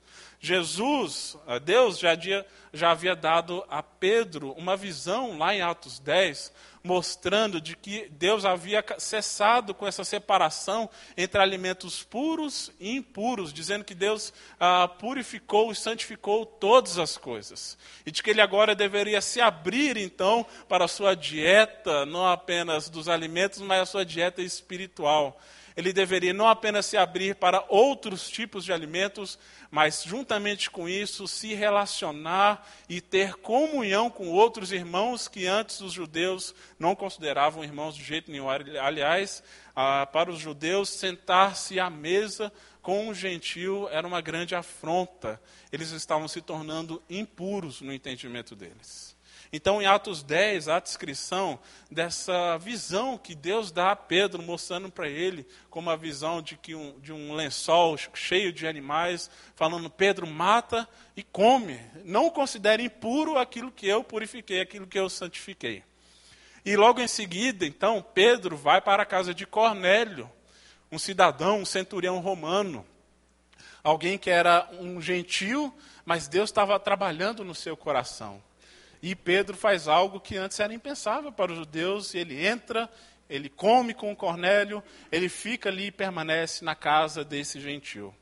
Jesus, 0.46 1.36
Deus 1.64 1.98
já, 1.98 2.12
havia, 2.12 2.46
já 2.72 2.92
havia 2.92 3.16
dado 3.16 3.64
a 3.68 3.82
Pedro 3.82 4.52
uma 4.52 4.76
visão 4.76 5.36
lá 5.36 5.52
em 5.52 5.60
Atos 5.60 5.98
10, 5.98 6.52
mostrando 6.84 7.60
de 7.60 7.76
que 7.76 8.08
Deus 8.10 8.44
havia 8.44 8.84
cessado 8.96 9.74
com 9.74 9.88
essa 9.88 10.04
separação 10.04 10.88
entre 11.16 11.40
alimentos 11.40 12.04
puros 12.04 12.70
e 12.78 12.94
impuros, 12.94 13.52
dizendo 13.52 13.84
que 13.84 13.92
Deus 13.92 14.32
ah, 14.60 14.86
purificou 14.86 15.72
e 15.72 15.74
santificou 15.74 16.46
todas 16.46 16.96
as 16.96 17.16
coisas. 17.16 17.76
E 18.06 18.12
de 18.12 18.22
que 18.22 18.30
ele 18.30 18.40
agora 18.40 18.72
deveria 18.72 19.20
se 19.20 19.40
abrir, 19.40 19.96
então, 19.96 20.46
para 20.68 20.84
a 20.84 20.88
sua 20.88 21.16
dieta, 21.16 22.06
não 22.06 22.24
apenas 22.24 22.88
dos 22.88 23.08
alimentos, 23.08 23.60
mas 23.60 23.80
a 23.80 23.86
sua 23.86 24.04
dieta 24.04 24.40
espiritual 24.40 25.36
ele 25.76 25.92
deveria 25.92 26.32
não 26.32 26.48
apenas 26.48 26.86
se 26.86 26.96
abrir 26.96 27.34
para 27.34 27.64
outros 27.68 28.30
tipos 28.30 28.64
de 28.64 28.72
alimentos, 28.72 29.38
mas 29.70 30.02
juntamente 30.04 30.70
com 30.70 30.88
isso 30.88 31.28
se 31.28 31.52
relacionar 31.52 32.66
e 32.88 33.00
ter 33.00 33.34
comunhão 33.34 34.08
com 34.08 34.28
outros 34.28 34.72
irmãos 34.72 35.28
que 35.28 35.46
antes 35.46 35.80
os 35.80 35.92
judeus 35.92 36.54
não 36.78 36.96
consideravam 36.96 37.62
irmãos 37.64 37.94
de 37.94 38.02
jeito 38.02 38.30
nenhum. 38.30 38.48
Aliás, 38.48 39.42
para 40.12 40.30
os 40.30 40.38
judeus, 40.38 40.88
sentar-se 40.88 41.78
à 41.78 41.90
mesa 41.90 42.52
com 42.80 43.08
um 43.08 43.14
gentil 43.14 43.88
era 43.90 44.06
uma 44.06 44.20
grande 44.20 44.54
afronta. 44.54 45.40
Eles 45.72 45.90
estavam 45.90 46.28
se 46.28 46.40
tornando 46.40 47.02
impuros 47.10 47.80
no 47.80 47.92
entendimento 47.92 48.54
deles. 48.54 49.15
Então, 49.52 49.80
em 49.80 49.86
Atos 49.86 50.22
10, 50.22 50.68
há 50.68 50.76
a 50.76 50.80
descrição 50.80 51.58
dessa 51.90 52.58
visão 52.58 53.16
que 53.16 53.34
Deus 53.34 53.70
dá 53.70 53.92
a 53.92 53.96
Pedro, 53.96 54.42
mostrando 54.42 54.90
para 54.90 55.08
ele 55.08 55.46
como 55.70 55.90
a 55.90 55.96
visão 55.96 56.42
de, 56.42 56.56
que 56.56 56.74
um, 56.74 56.98
de 57.00 57.12
um 57.12 57.32
lençol 57.34 57.96
cheio 58.14 58.52
de 58.52 58.66
animais, 58.66 59.30
falando: 59.54 59.88
Pedro, 59.88 60.26
mata 60.26 60.88
e 61.16 61.22
come. 61.22 61.80
Não 62.04 62.28
considere 62.30 62.82
impuro 62.82 63.38
aquilo 63.38 63.70
que 63.70 63.86
eu 63.86 64.02
purifiquei, 64.02 64.60
aquilo 64.60 64.86
que 64.86 64.98
eu 64.98 65.08
santifiquei. 65.08 65.82
E 66.64 66.76
logo 66.76 67.00
em 67.00 67.06
seguida, 67.06 67.64
então, 67.64 68.04
Pedro 68.12 68.56
vai 68.56 68.80
para 68.80 69.04
a 69.04 69.06
casa 69.06 69.32
de 69.32 69.46
Cornélio, 69.46 70.28
um 70.90 70.98
cidadão, 70.98 71.60
um 71.60 71.64
centurião 71.64 72.18
romano, 72.18 72.84
alguém 73.84 74.18
que 74.18 74.28
era 74.28 74.68
um 74.72 75.00
gentil, 75.00 75.72
mas 76.04 76.26
Deus 76.26 76.50
estava 76.50 76.78
trabalhando 76.80 77.44
no 77.44 77.54
seu 77.54 77.76
coração. 77.76 78.42
E 79.02 79.14
Pedro 79.14 79.56
faz 79.56 79.88
algo 79.88 80.20
que 80.20 80.36
antes 80.36 80.58
era 80.60 80.72
impensável 80.72 81.30
para 81.30 81.52
os 81.52 81.58
judeus, 81.58 82.14
e 82.14 82.18
ele 82.18 82.46
entra, 82.46 82.90
ele 83.28 83.48
come 83.48 83.94
com 83.94 84.14
Cornélio, 84.16 84.82
ele 85.10 85.28
fica 85.28 85.68
ali 85.68 85.86
e 85.86 85.92
permanece 85.92 86.64
na 86.64 86.74
casa 86.74 87.24
desse 87.24 87.60
gentil. 87.60 88.14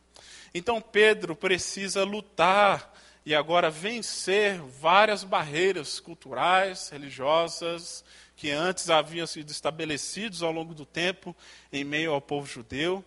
Então 0.55 0.81
Pedro 0.81 1.35
precisa 1.35 2.05
lutar 2.05 2.95
e 3.27 3.35
agora 3.35 3.71
vencer 3.71 4.61
várias 4.61 5.25
barreiras 5.25 5.99
culturais, 5.99 6.91
religiosas, 6.91 8.05
que 8.37 8.51
antes 8.51 8.91
haviam 8.91 9.27
sido 9.27 9.51
estabelecidos 9.51 10.43
ao 10.43 10.53
longo 10.53 10.75
do 10.75 10.85
tempo 10.85 11.35
em 11.73 11.85
meio 11.85 12.13
ao 12.13 12.21
povo 12.21 12.47
judeu. 12.47 13.03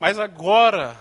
Mas 0.00 0.18
agora, 0.18 0.98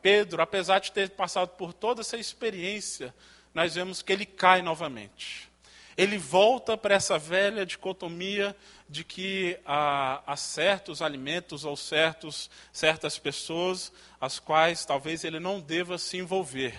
Pedro, 0.00 0.40
apesar 0.40 0.78
de 0.78 0.90
ter 0.90 1.10
passado 1.10 1.50
por 1.50 1.74
toda 1.74 2.00
essa 2.00 2.16
experiência 2.16 3.14
nós 3.54 3.74
vemos 3.76 4.02
que 4.02 4.12
ele 4.12 4.26
cai 4.26 4.60
novamente. 4.60 5.48
Ele 5.96 6.18
volta 6.18 6.76
para 6.76 6.96
essa 6.96 7.16
velha 7.18 7.64
dicotomia 7.64 8.56
de 8.88 9.04
que 9.04 9.58
há, 9.64 10.22
há, 10.26 10.36
certos 10.36 11.00
alimentos 11.00 11.64
ou 11.64 11.76
certos, 11.76 12.50
certas 12.72 13.16
pessoas 13.16 13.92
as 14.20 14.40
quais 14.40 14.84
talvez 14.84 15.22
ele 15.22 15.38
não 15.38 15.60
deva 15.60 15.96
se 15.96 16.16
envolver. 16.16 16.74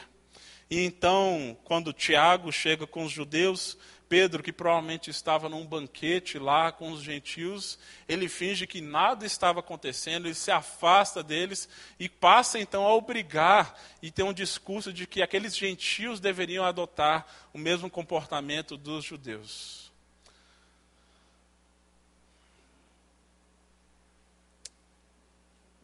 E 0.69 0.83
então, 0.83 1.57
quando 1.63 1.93
Tiago 1.93 2.51
chega 2.51 2.85
com 2.85 3.05
os 3.05 3.11
judeus, 3.11 3.77
Pedro, 4.07 4.43
que 4.43 4.53
provavelmente 4.53 5.09
estava 5.09 5.49
num 5.49 5.65
banquete 5.65 6.37
lá 6.37 6.71
com 6.71 6.91
os 6.91 7.01
gentios, 7.01 7.79
ele 8.07 8.29
finge 8.29 8.67
que 8.67 8.81
nada 8.81 9.25
estava 9.25 9.59
acontecendo, 9.59 10.27
ele 10.27 10.35
se 10.35 10.51
afasta 10.51 11.23
deles 11.23 11.67
e 11.99 12.07
passa 12.07 12.59
então 12.59 12.85
a 12.85 12.93
obrigar 12.93 13.79
e 14.01 14.11
ter 14.11 14.23
um 14.23 14.33
discurso 14.33 14.93
de 14.93 15.07
que 15.07 15.21
aqueles 15.21 15.55
gentios 15.57 16.19
deveriam 16.19 16.63
adotar 16.63 17.25
o 17.53 17.57
mesmo 17.57 17.89
comportamento 17.89 18.77
dos 18.77 19.03
judeus. 19.03 19.91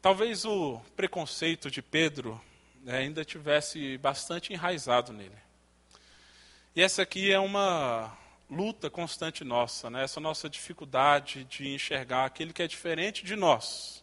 Talvez 0.01 0.45
o 0.45 0.81
preconceito 0.95 1.69
de 1.69 1.81
Pedro 1.81 2.41
né, 2.83 2.97
ainda 2.97 3.23
tivesse 3.23 3.97
bastante 3.99 4.51
enraizado 4.51 5.13
nele. 5.13 5.50
E 6.73 6.81
essa 6.81 7.01
aqui 7.01 7.29
é 7.29 7.37
uma 7.37 8.17
luta 8.49 8.89
constante 8.89 9.43
nossa, 9.43 9.89
né? 9.89 10.05
essa 10.05 10.21
nossa 10.21 10.49
dificuldade 10.49 11.43
de 11.43 11.67
enxergar 11.67 12.23
aquele 12.23 12.53
que 12.53 12.63
é 12.63 12.67
diferente 12.67 13.25
de 13.25 13.35
nós, 13.35 14.01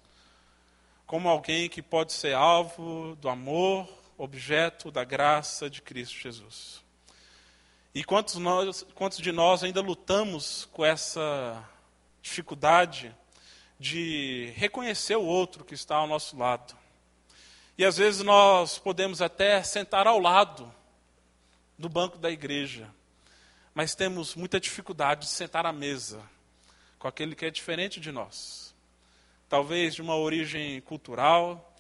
como 1.06 1.30
alguém 1.30 1.70
que 1.70 1.80
pode 1.80 2.12
ser 2.12 2.34
alvo 2.34 3.16
do 3.16 3.30
amor, 3.30 3.88
objeto 4.18 4.90
da 4.90 5.02
graça 5.02 5.70
de 5.70 5.80
Cristo 5.80 6.16
Jesus. 6.16 6.84
E 7.94 8.04
quantos, 8.04 8.34
nós, 8.34 8.84
quantos 8.94 9.16
de 9.16 9.32
nós 9.32 9.64
ainda 9.64 9.80
lutamos 9.80 10.68
com 10.70 10.84
essa 10.84 11.66
dificuldade 12.20 13.16
de 13.80 14.52
reconhecer 14.56 15.16
o 15.16 15.24
outro 15.24 15.64
que 15.64 15.72
está 15.72 15.96
ao 15.96 16.06
nosso 16.06 16.36
lado? 16.36 16.76
E 17.78 17.84
às 17.84 17.96
vezes 17.96 18.22
nós 18.22 18.78
podemos 18.78 19.22
até 19.22 19.62
sentar 19.62 20.06
ao 20.06 20.18
lado 20.18 20.70
do 21.78 21.88
banco 21.88 22.18
da 22.18 22.28
igreja, 22.28 22.92
mas 23.72 23.94
temos 23.94 24.34
muita 24.34 24.58
dificuldade 24.58 25.20
de 25.20 25.28
sentar 25.28 25.64
à 25.64 25.72
mesa 25.72 26.20
com 26.98 27.06
aquele 27.06 27.36
que 27.36 27.46
é 27.46 27.50
diferente 27.50 28.00
de 28.00 28.10
nós. 28.10 28.74
Talvez 29.48 29.94
de 29.94 30.02
uma 30.02 30.16
origem 30.16 30.80
cultural, 30.80 31.72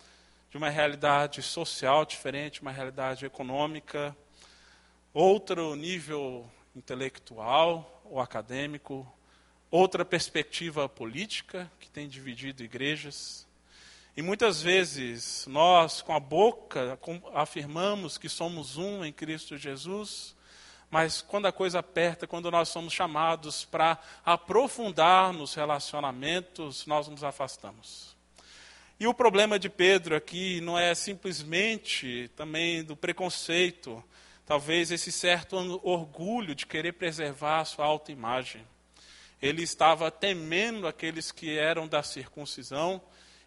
de 0.50 0.56
uma 0.56 0.70
realidade 0.70 1.42
social 1.42 2.04
diferente, 2.04 2.62
uma 2.62 2.70
realidade 2.70 3.26
econômica, 3.26 4.16
outro 5.12 5.74
nível 5.74 6.48
intelectual 6.76 8.00
ou 8.04 8.20
acadêmico, 8.20 9.04
outra 9.68 10.04
perspectiva 10.04 10.88
política 10.88 11.68
que 11.80 11.90
tem 11.90 12.08
dividido 12.08 12.62
igrejas. 12.62 13.47
E 14.18 14.22
muitas 14.22 14.60
vezes 14.60 15.46
nós, 15.46 16.02
com 16.02 16.12
a 16.12 16.18
boca, 16.18 16.98
afirmamos 17.34 18.18
que 18.18 18.28
somos 18.28 18.76
um 18.76 19.04
em 19.04 19.12
Cristo 19.12 19.56
Jesus, 19.56 20.34
mas 20.90 21.22
quando 21.22 21.46
a 21.46 21.52
coisa 21.52 21.78
aperta, 21.78 22.26
quando 22.26 22.50
nós 22.50 22.68
somos 22.68 22.92
chamados 22.92 23.64
para 23.64 23.96
aprofundar 24.24 25.32
nos 25.32 25.54
relacionamentos, 25.54 26.84
nós 26.84 27.06
nos 27.06 27.22
afastamos. 27.22 28.16
E 28.98 29.06
o 29.06 29.14
problema 29.14 29.56
de 29.56 29.68
Pedro 29.68 30.16
aqui 30.16 30.60
não 30.62 30.76
é 30.76 30.96
simplesmente 30.96 32.28
também 32.34 32.82
do 32.82 32.96
preconceito, 32.96 34.02
talvez 34.44 34.90
esse 34.90 35.12
certo 35.12 35.80
orgulho 35.84 36.56
de 36.56 36.66
querer 36.66 36.94
preservar 36.94 37.60
a 37.60 37.64
sua 37.64 37.84
autoimagem. 37.84 38.66
Ele 39.40 39.62
estava 39.62 40.10
temendo 40.10 40.88
aqueles 40.88 41.30
que 41.30 41.56
eram 41.56 41.86
da 41.86 42.02
circuncisão, 42.02 43.00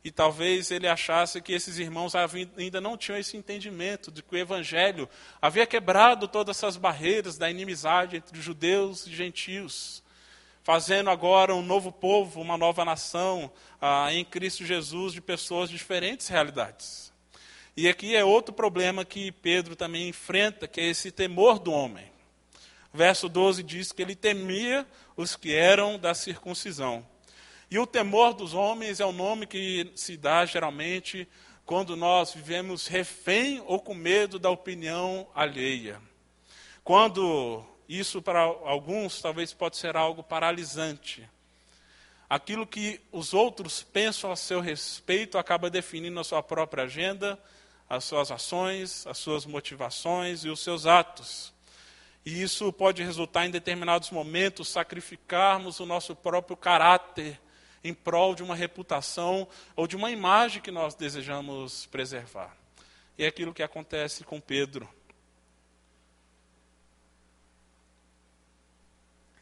e 0.03 0.11
talvez 0.11 0.71
ele 0.71 0.87
achasse 0.87 1.41
que 1.41 1.53
esses 1.53 1.77
irmãos 1.77 2.13
ainda 2.15 2.81
não 2.81 2.97
tinham 2.97 3.19
esse 3.19 3.37
entendimento 3.37 4.11
de 4.11 4.23
que 4.23 4.33
o 4.33 4.37
Evangelho 4.37 5.07
havia 5.41 5.67
quebrado 5.67 6.27
todas 6.27 6.57
essas 6.57 6.75
barreiras 6.75 7.37
da 7.37 7.49
inimizade 7.49 8.17
entre 8.17 8.41
judeus 8.41 9.05
e 9.05 9.13
gentios, 9.13 10.01
fazendo 10.63 11.09
agora 11.09 11.53
um 11.53 11.61
novo 11.61 11.91
povo, 11.91 12.41
uma 12.41 12.57
nova 12.57 12.83
nação 12.83 13.51
ah, 13.79 14.11
em 14.11 14.25
Cristo 14.25 14.65
Jesus 14.65 15.13
de 15.13 15.21
pessoas 15.21 15.69
de 15.69 15.77
diferentes 15.77 16.27
realidades. 16.27 17.11
E 17.77 17.87
aqui 17.87 18.15
é 18.15 18.23
outro 18.23 18.53
problema 18.53 19.05
que 19.05 19.31
Pedro 19.31 19.75
também 19.75 20.09
enfrenta, 20.09 20.67
que 20.67 20.81
é 20.81 20.89
esse 20.89 21.11
temor 21.11 21.57
do 21.59 21.71
homem. 21.71 22.11
Verso 22.93 23.29
12 23.29 23.63
diz 23.63 23.91
que 23.91 24.01
ele 24.01 24.15
temia 24.15 24.85
os 25.15 25.35
que 25.35 25.53
eram 25.53 25.97
da 25.97 26.13
circuncisão. 26.13 27.05
E 27.71 27.79
o 27.79 27.87
temor 27.87 28.33
dos 28.33 28.53
homens 28.53 28.99
é 28.99 29.05
o 29.05 29.13
nome 29.13 29.47
que 29.47 29.89
se 29.95 30.17
dá 30.17 30.45
geralmente 30.45 31.25
quando 31.65 31.95
nós 31.95 32.33
vivemos 32.33 32.85
refém 32.85 33.63
ou 33.65 33.79
com 33.79 33.93
medo 33.93 34.37
da 34.37 34.49
opinião 34.49 35.25
alheia. 35.33 36.01
Quando 36.83 37.63
isso 37.87 38.21
para 38.21 38.41
alguns 38.41 39.21
talvez 39.21 39.53
pode 39.53 39.77
ser 39.77 39.95
algo 39.95 40.21
paralisante. 40.21 41.25
Aquilo 42.29 42.67
que 42.67 42.99
os 43.09 43.33
outros 43.33 43.81
pensam 43.81 44.33
a 44.33 44.35
seu 44.35 44.59
respeito 44.59 45.37
acaba 45.37 45.69
definindo 45.69 46.19
a 46.19 46.25
sua 46.25 46.43
própria 46.43 46.83
agenda, 46.83 47.39
as 47.87 48.03
suas 48.03 48.31
ações, 48.31 49.07
as 49.07 49.17
suas 49.17 49.45
motivações 49.45 50.43
e 50.43 50.49
os 50.49 50.59
seus 50.59 50.85
atos. 50.85 51.53
E 52.25 52.41
isso 52.41 52.73
pode 52.73 53.01
resultar 53.01 53.45
em 53.45 53.49
determinados 53.49 54.09
momentos 54.09 54.67
sacrificarmos 54.67 55.79
o 55.79 55.85
nosso 55.85 56.13
próprio 56.13 56.57
caráter 56.57 57.39
em 57.83 57.93
prol 57.93 58.35
de 58.35 58.43
uma 58.43 58.55
reputação 58.55 59.47
ou 59.75 59.87
de 59.87 59.95
uma 59.95 60.11
imagem 60.11 60.61
que 60.61 60.71
nós 60.71 60.95
desejamos 60.95 61.85
preservar. 61.87 62.55
E 63.17 63.23
é 63.23 63.27
aquilo 63.27 63.53
que 63.53 63.63
acontece 63.63 64.23
com 64.23 64.39
Pedro. 64.39 64.87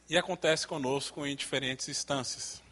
E 0.09 0.17
acontece 0.17 0.67
conosco 0.67 1.25
em 1.25 1.35
diferentes 1.35 1.87
instâncias. 1.87 2.63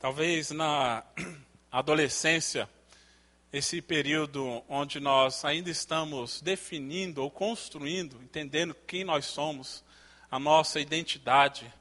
Talvez 0.00 0.50
na 0.50 1.04
adolescência, 1.70 2.68
esse 3.52 3.80
período 3.80 4.64
onde 4.68 4.98
nós 4.98 5.44
ainda 5.44 5.70
estamos 5.70 6.40
definindo 6.40 7.22
ou 7.22 7.30
construindo, 7.30 8.20
entendendo 8.22 8.74
quem 8.86 9.04
nós 9.04 9.26
somos, 9.26 9.84
a 10.30 10.38
nossa 10.38 10.80
identidade, 10.80 11.72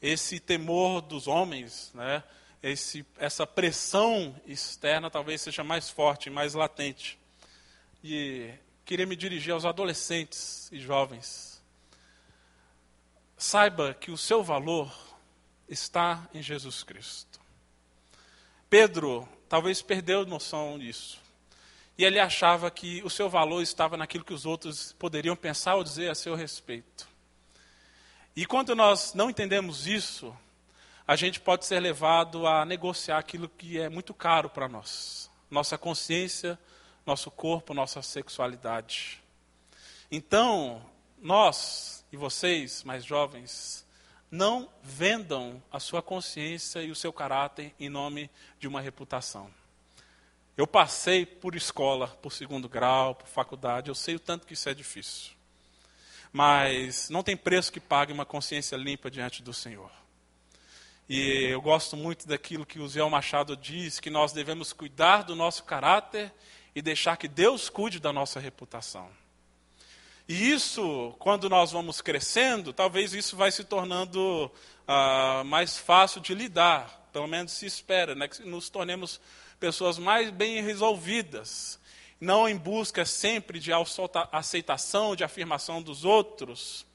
esse 0.00 0.38
temor 0.38 1.00
dos 1.00 1.26
homens, 1.26 1.90
né? 1.94 2.22
Esse, 2.62 3.04
essa 3.18 3.46
pressão 3.46 4.34
externa 4.46 5.10
talvez 5.10 5.42
seja 5.42 5.62
mais 5.62 5.90
forte, 5.90 6.30
mais 6.30 6.54
latente. 6.54 7.18
E 8.02 8.50
queria 8.84 9.06
me 9.06 9.16
dirigir 9.16 9.52
aos 9.52 9.64
adolescentes 9.64 10.70
e 10.72 10.80
jovens 10.80 11.54
saiba 13.44 13.94
que 13.94 14.10
o 14.10 14.16
seu 14.16 14.42
valor 14.42 14.92
está 15.68 16.26
em 16.32 16.42
Jesus 16.42 16.82
Cristo. 16.82 17.40
Pedro 18.70 19.28
talvez 19.48 19.82
perdeu 19.82 20.24
noção 20.24 20.78
disso. 20.78 21.20
E 21.96 22.04
ele 22.04 22.18
achava 22.18 22.70
que 22.70 23.02
o 23.04 23.10
seu 23.10 23.28
valor 23.28 23.62
estava 23.62 23.96
naquilo 23.96 24.24
que 24.24 24.34
os 24.34 24.46
outros 24.46 24.94
poderiam 24.98 25.36
pensar 25.36 25.76
ou 25.76 25.84
dizer 25.84 26.10
a 26.10 26.14
seu 26.14 26.34
respeito. 26.34 27.06
E 28.36 28.44
quando 28.44 28.74
nós 28.74 29.14
não 29.14 29.30
entendemos 29.30 29.86
isso, 29.86 30.36
a 31.06 31.14
gente 31.14 31.40
pode 31.40 31.66
ser 31.66 31.78
levado 31.78 32.46
a 32.46 32.64
negociar 32.64 33.18
aquilo 33.18 33.48
que 33.48 33.78
é 33.78 33.88
muito 33.88 34.12
caro 34.12 34.50
para 34.50 34.68
nós: 34.68 35.30
nossa 35.50 35.78
consciência, 35.78 36.58
nosso 37.06 37.30
corpo, 37.30 37.72
nossa 37.72 38.02
sexualidade. 38.02 39.22
Então, 40.10 40.84
nós 41.20 42.04
e 42.12 42.16
vocês, 42.16 42.82
mais 42.82 43.04
jovens, 43.04 43.86
não 44.30 44.68
vendam 44.82 45.62
a 45.70 45.78
sua 45.78 46.02
consciência 46.02 46.82
e 46.82 46.90
o 46.90 46.94
seu 46.94 47.12
caráter 47.12 47.72
em 47.78 47.88
nome 47.88 48.28
de 48.58 48.66
uma 48.66 48.80
reputação. 48.80 49.48
Eu 50.56 50.66
passei 50.66 51.24
por 51.24 51.54
escola, 51.54 52.08
por 52.08 52.32
segundo 52.32 52.68
grau, 52.68 53.14
por 53.14 53.28
faculdade, 53.28 53.90
eu 53.90 53.94
sei 53.94 54.16
o 54.16 54.20
tanto 54.20 54.46
que 54.46 54.54
isso 54.54 54.68
é 54.68 54.74
difícil. 54.74 55.33
Mas 56.34 57.08
não 57.10 57.22
tem 57.22 57.36
preço 57.36 57.70
que 57.70 57.78
pague 57.78 58.12
uma 58.12 58.26
consciência 58.26 58.74
limpa 58.74 59.08
diante 59.08 59.40
do 59.40 59.54
Senhor. 59.54 59.88
E 61.08 61.44
eu 61.44 61.62
gosto 61.62 61.96
muito 61.96 62.26
daquilo 62.26 62.66
que 62.66 62.80
o 62.80 62.88
Zé 62.88 63.08
Machado 63.08 63.56
diz, 63.56 64.00
que 64.00 64.10
nós 64.10 64.32
devemos 64.32 64.72
cuidar 64.72 65.22
do 65.22 65.36
nosso 65.36 65.62
caráter 65.62 66.32
e 66.74 66.82
deixar 66.82 67.16
que 67.16 67.28
Deus 67.28 67.68
cuide 67.68 68.00
da 68.00 68.12
nossa 68.12 68.40
reputação. 68.40 69.08
E 70.28 70.50
isso, 70.50 71.14
quando 71.20 71.48
nós 71.48 71.70
vamos 71.70 72.00
crescendo, 72.00 72.72
talvez 72.72 73.14
isso 73.14 73.36
vai 73.36 73.52
se 73.52 73.62
tornando 73.62 74.50
uh, 74.88 75.44
mais 75.44 75.78
fácil 75.78 76.20
de 76.20 76.34
lidar, 76.34 77.08
pelo 77.12 77.28
menos 77.28 77.52
se 77.52 77.64
espera, 77.64 78.16
né? 78.16 78.26
que 78.26 78.42
nos 78.42 78.68
tornemos 78.68 79.20
pessoas 79.60 79.98
mais 79.98 80.32
bem 80.32 80.60
resolvidas, 80.64 81.78
não 82.24 82.48
em 82.48 82.56
busca 82.56 83.04
sempre 83.04 83.60
de 83.60 83.70
aceitação, 84.32 85.14
de 85.14 85.22
afirmação 85.22 85.82
dos 85.82 86.04
outros, 86.04 86.86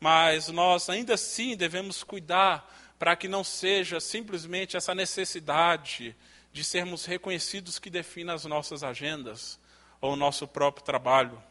mas 0.00 0.48
nós 0.48 0.90
ainda 0.90 1.14
assim 1.14 1.56
devemos 1.56 2.02
cuidar 2.02 2.68
para 2.98 3.16
que 3.16 3.28
não 3.28 3.42
seja 3.42 4.00
simplesmente 4.00 4.76
essa 4.76 4.94
necessidade 4.94 6.14
de 6.52 6.62
sermos 6.62 7.04
reconhecidos 7.04 7.78
que 7.78 7.88
define 7.88 8.30
as 8.30 8.44
nossas 8.44 8.82
agendas 8.82 9.58
ou 10.00 10.12
o 10.12 10.16
nosso 10.16 10.46
próprio 10.46 10.84
trabalho. 10.84 11.42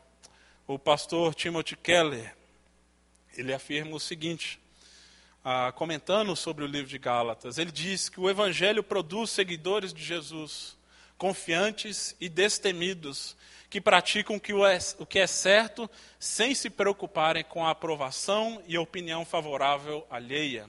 O 0.67 0.77
pastor 0.77 1.33
Timothy 1.33 1.75
Keller, 1.75 2.35
ele 3.35 3.53
afirma 3.53 3.95
o 3.95 3.99
seguinte, 3.99 4.59
ah, 5.43 5.71
comentando 5.71 6.35
sobre 6.35 6.63
o 6.63 6.67
livro 6.67 6.89
de 6.89 6.97
Gálatas, 6.97 7.57
ele 7.57 7.71
diz 7.71 8.09
que 8.09 8.19
o 8.19 8.29
evangelho 8.29 8.83
produz 8.83 9.29
seguidores 9.31 9.93
de 9.93 10.03
Jesus, 10.03 10.77
confiantes 11.21 12.15
e 12.19 12.27
destemidos, 12.27 13.38
que 13.69 13.79
praticam 13.79 14.38
o 14.38 15.05
que 15.05 15.19
é 15.19 15.27
certo 15.27 15.88
sem 16.19 16.55
se 16.55 16.67
preocuparem 16.67 17.43
com 17.43 17.63
a 17.63 17.69
aprovação 17.69 18.60
e 18.67 18.75
opinião 18.75 19.23
favorável 19.23 20.03
alheia. 20.10 20.67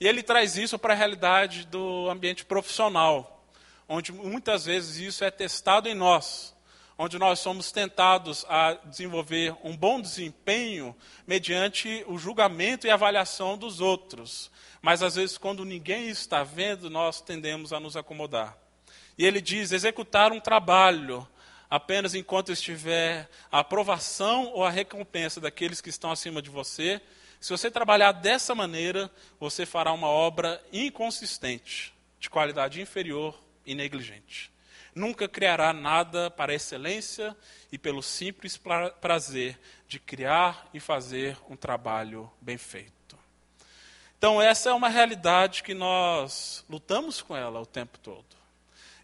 E 0.00 0.08
ele 0.08 0.24
traz 0.24 0.56
isso 0.56 0.76
para 0.76 0.92
a 0.92 0.96
realidade 0.96 1.68
do 1.68 2.10
ambiente 2.10 2.44
profissional, 2.44 3.46
onde 3.88 4.10
muitas 4.10 4.64
vezes 4.64 4.96
isso 4.96 5.22
é 5.22 5.30
testado 5.30 5.88
em 5.88 5.94
nós 5.94 6.52
onde 6.98 7.18
nós 7.18 7.38
somos 7.38 7.72
tentados 7.72 8.44
a 8.46 8.74
desenvolver 8.74 9.56
um 9.64 9.74
bom 9.74 9.98
desempenho 10.02 10.94
mediante 11.26 12.04
o 12.06 12.18
julgamento 12.18 12.86
e 12.86 12.90
avaliação 12.90 13.56
dos 13.56 13.80
outros. 13.80 14.50
Mas 14.82 15.02
às 15.02 15.14
vezes, 15.14 15.38
quando 15.38 15.64
ninguém 15.64 16.10
está 16.10 16.44
vendo, 16.44 16.90
nós 16.90 17.22
tendemos 17.22 17.72
a 17.72 17.80
nos 17.80 17.96
acomodar. 17.96 18.54
E 19.20 19.26
ele 19.26 19.38
diz: 19.38 19.70
executar 19.70 20.32
um 20.32 20.40
trabalho 20.40 21.28
apenas 21.68 22.14
enquanto 22.14 22.50
estiver 22.50 23.28
a 23.52 23.58
aprovação 23.58 24.46
ou 24.54 24.64
a 24.64 24.70
recompensa 24.70 25.38
daqueles 25.38 25.82
que 25.82 25.90
estão 25.90 26.10
acima 26.10 26.40
de 26.40 26.48
você. 26.48 26.98
Se 27.38 27.50
você 27.50 27.70
trabalhar 27.70 28.12
dessa 28.12 28.54
maneira, 28.54 29.10
você 29.38 29.66
fará 29.66 29.92
uma 29.92 30.08
obra 30.08 30.58
inconsistente, 30.72 31.92
de 32.18 32.30
qualidade 32.30 32.80
inferior 32.80 33.38
e 33.66 33.74
negligente 33.74 34.50
nunca 34.92 35.28
criará 35.28 35.72
nada 35.72 36.30
para 36.32 36.50
a 36.50 36.54
excelência 36.54 37.36
e 37.70 37.78
pelo 37.78 38.02
simples 38.02 38.56
pra 38.56 38.90
prazer 38.90 39.56
de 39.86 40.00
criar 40.00 40.68
e 40.74 40.80
fazer 40.80 41.38
um 41.48 41.56
trabalho 41.56 42.28
bem 42.40 42.58
feito. 42.58 43.16
Então, 44.18 44.42
essa 44.42 44.70
é 44.70 44.72
uma 44.72 44.88
realidade 44.88 45.62
que 45.62 45.74
nós 45.74 46.64
lutamos 46.68 47.22
com 47.22 47.36
ela 47.36 47.60
o 47.60 47.64
tempo 47.64 47.98
todo. 48.00 48.29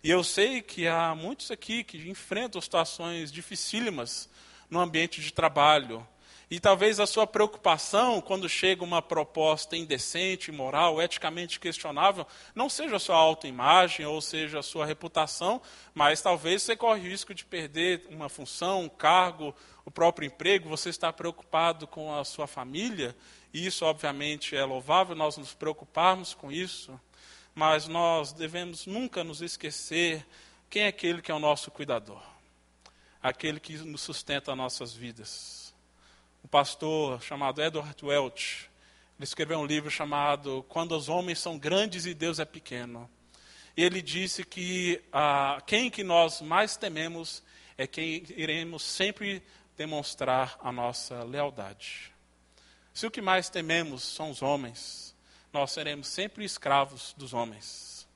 E 0.06 0.10
eu 0.12 0.22
sei 0.22 0.62
que 0.62 0.86
há 0.86 1.16
muitos 1.16 1.50
aqui 1.50 1.82
que 1.82 2.08
enfrentam 2.08 2.60
situações 2.60 3.32
dificílimas 3.32 4.28
no 4.70 4.78
ambiente 4.78 5.20
de 5.20 5.32
trabalho, 5.32 6.06
e 6.48 6.60
talvez 6.60 7.00
a 7.00 7.08
sua 7.08 7.26
preocupação 7.26 8.20
quando 8.20 8.48
chega 8.48 8.84
uma 8.84 9.02
proposta 9.02 9.76
indecente, 9.76 10.52
imoral, 10.52 11.02
eticamente 11.02 11.58
questionável, 11.58 12.24
não 12.54 12.68
seja 12.68 12.94
a 12.94 13.00
sua 13.00 13.16
autoimagem 13.16 14.06
ou 14.06 14.20
seja 14.20 14.60
a 14.60 14.62
sua 14.62 14.86
reputação, 14.86 15.60
mas 15.92 16.22
talvez 16.22 16.62
você 16.62 16.76
corre 16.76 17.00
o 17.00 17.10
risco 17.10 17.34
de 17.34 17.44
perder 17.44 18.06
uma 18.08 18.28
função, 18.28 18.82
um 18.82 18.88
cargo, 18.88 19.52
o 19.84 19.90
próprio 19.90 20.28
emprego, 20.28 20.68
você 20.68 20.88
está 20.88 21.12
preocupado 21.12 21.84
com 21.84 22.14
a 22.14 22.24
sua 22.24 22.46
família, 22.46 23.12
e 23.52 23.66
isso 23.66 23.84
obviamente 23.84 24.54
é 24.54 24.64
louvável. 24.64 25.16
Nós 25.16 25.36
nos 25.36 25.52
preocuparmos 25.52 26.32
com 26.32 26.52
isso, 26.52 26.96
mas 27.56 27.88
nós 27.88 28.32
devemos 28.32 28.86
nunca 28.86 29.24
nos 29.24 29.42
esquecer 29.42 30.24
quem 30.70 30.82
é 30.82 30.86
aquele 30.86 31.20
que 31.20 31.32
é 31.32 31.34
o 31.34 31.40
nosso 31.40 31.72
cuidador, 31.72 32.22
aquele 33.20 33.58
que 33.58 33.76
nos 33.78 34.02
sustenta 34.02 34.52
as 34.52 34.56
nossas 34.56 34.94
vidas 34.94 35.66
um 36.46 36.48
pastor 36.48 37.20
chamado 37.20 37.60
Edward 37.60 37.96
Welch, 38.04 38.70
ele 39.18 39.24
escreveu 39.24 39.58
um 39.58 39.66
livro 39.66 39.90
chamado 39.90 40.64
Quando 40.68 40.96
os 40.96 41.08
Homens 41.08 41.40
São 41.40 41.58
Grandes 41.58 42.06
e 42.06 42.14
Deus 42.14 42.38
é 42.38 42.44
Pequeno. 42.44 43.10
E 43.76 43.82
ele 43.82 44.00
disse 44.00 44.44
que 44.44 45.02
ah, 45.12 45.60
quem 45.66 45.90
que 45.90 46.04
nós 46.04 46.40
mais 46.40 46.76
tememos 46.76 47.42
é 47.76 47.84
quem 47.84 48.22
iremos 48.36 48.84
sempre 48.84 49.42
demonstrar 49.76 50.56
a 50.62 50.70
nossa 50.70 51.24
lealdade. 51.24 52.12
Se 52.94 53.04
o 53.08 53.10
que 53.10 53.20
mais 53.20 53.50
tememos 53.50 54.04
são 54.04 54.30
os 54.30 54.40
homens, 54.40 55.05
nós 55.56 55.72
seremos 55.72 56.08
sempre 56.08 56.44
escravos 56.44 57.14
dos 57.16 57.32
homens. 57.32 58.06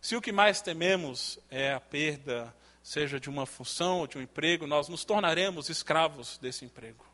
Se 0.00 0.16
o 0.16 0.22
que 0.22 0.32
mais 0.32 0.62
tememos 0.62 1.38
é 1.50 1.74
a 1.74 1.78
perda, 1.78 2.54
seja 2.82 3.20
de 3.20 3.28
uma 3.28 3.44
função 3.44 3.98
ou 3.98 4.06
de 4.06 4.16
um 4.16 4.22
emprego, 4.22 4.66
nós 4.66 4.88
nos 4.88 5.04
tornaremos 5.04 5.68
escravos 5.68 6.38
desse 6.38 6.64
emprego. 6.64 7.04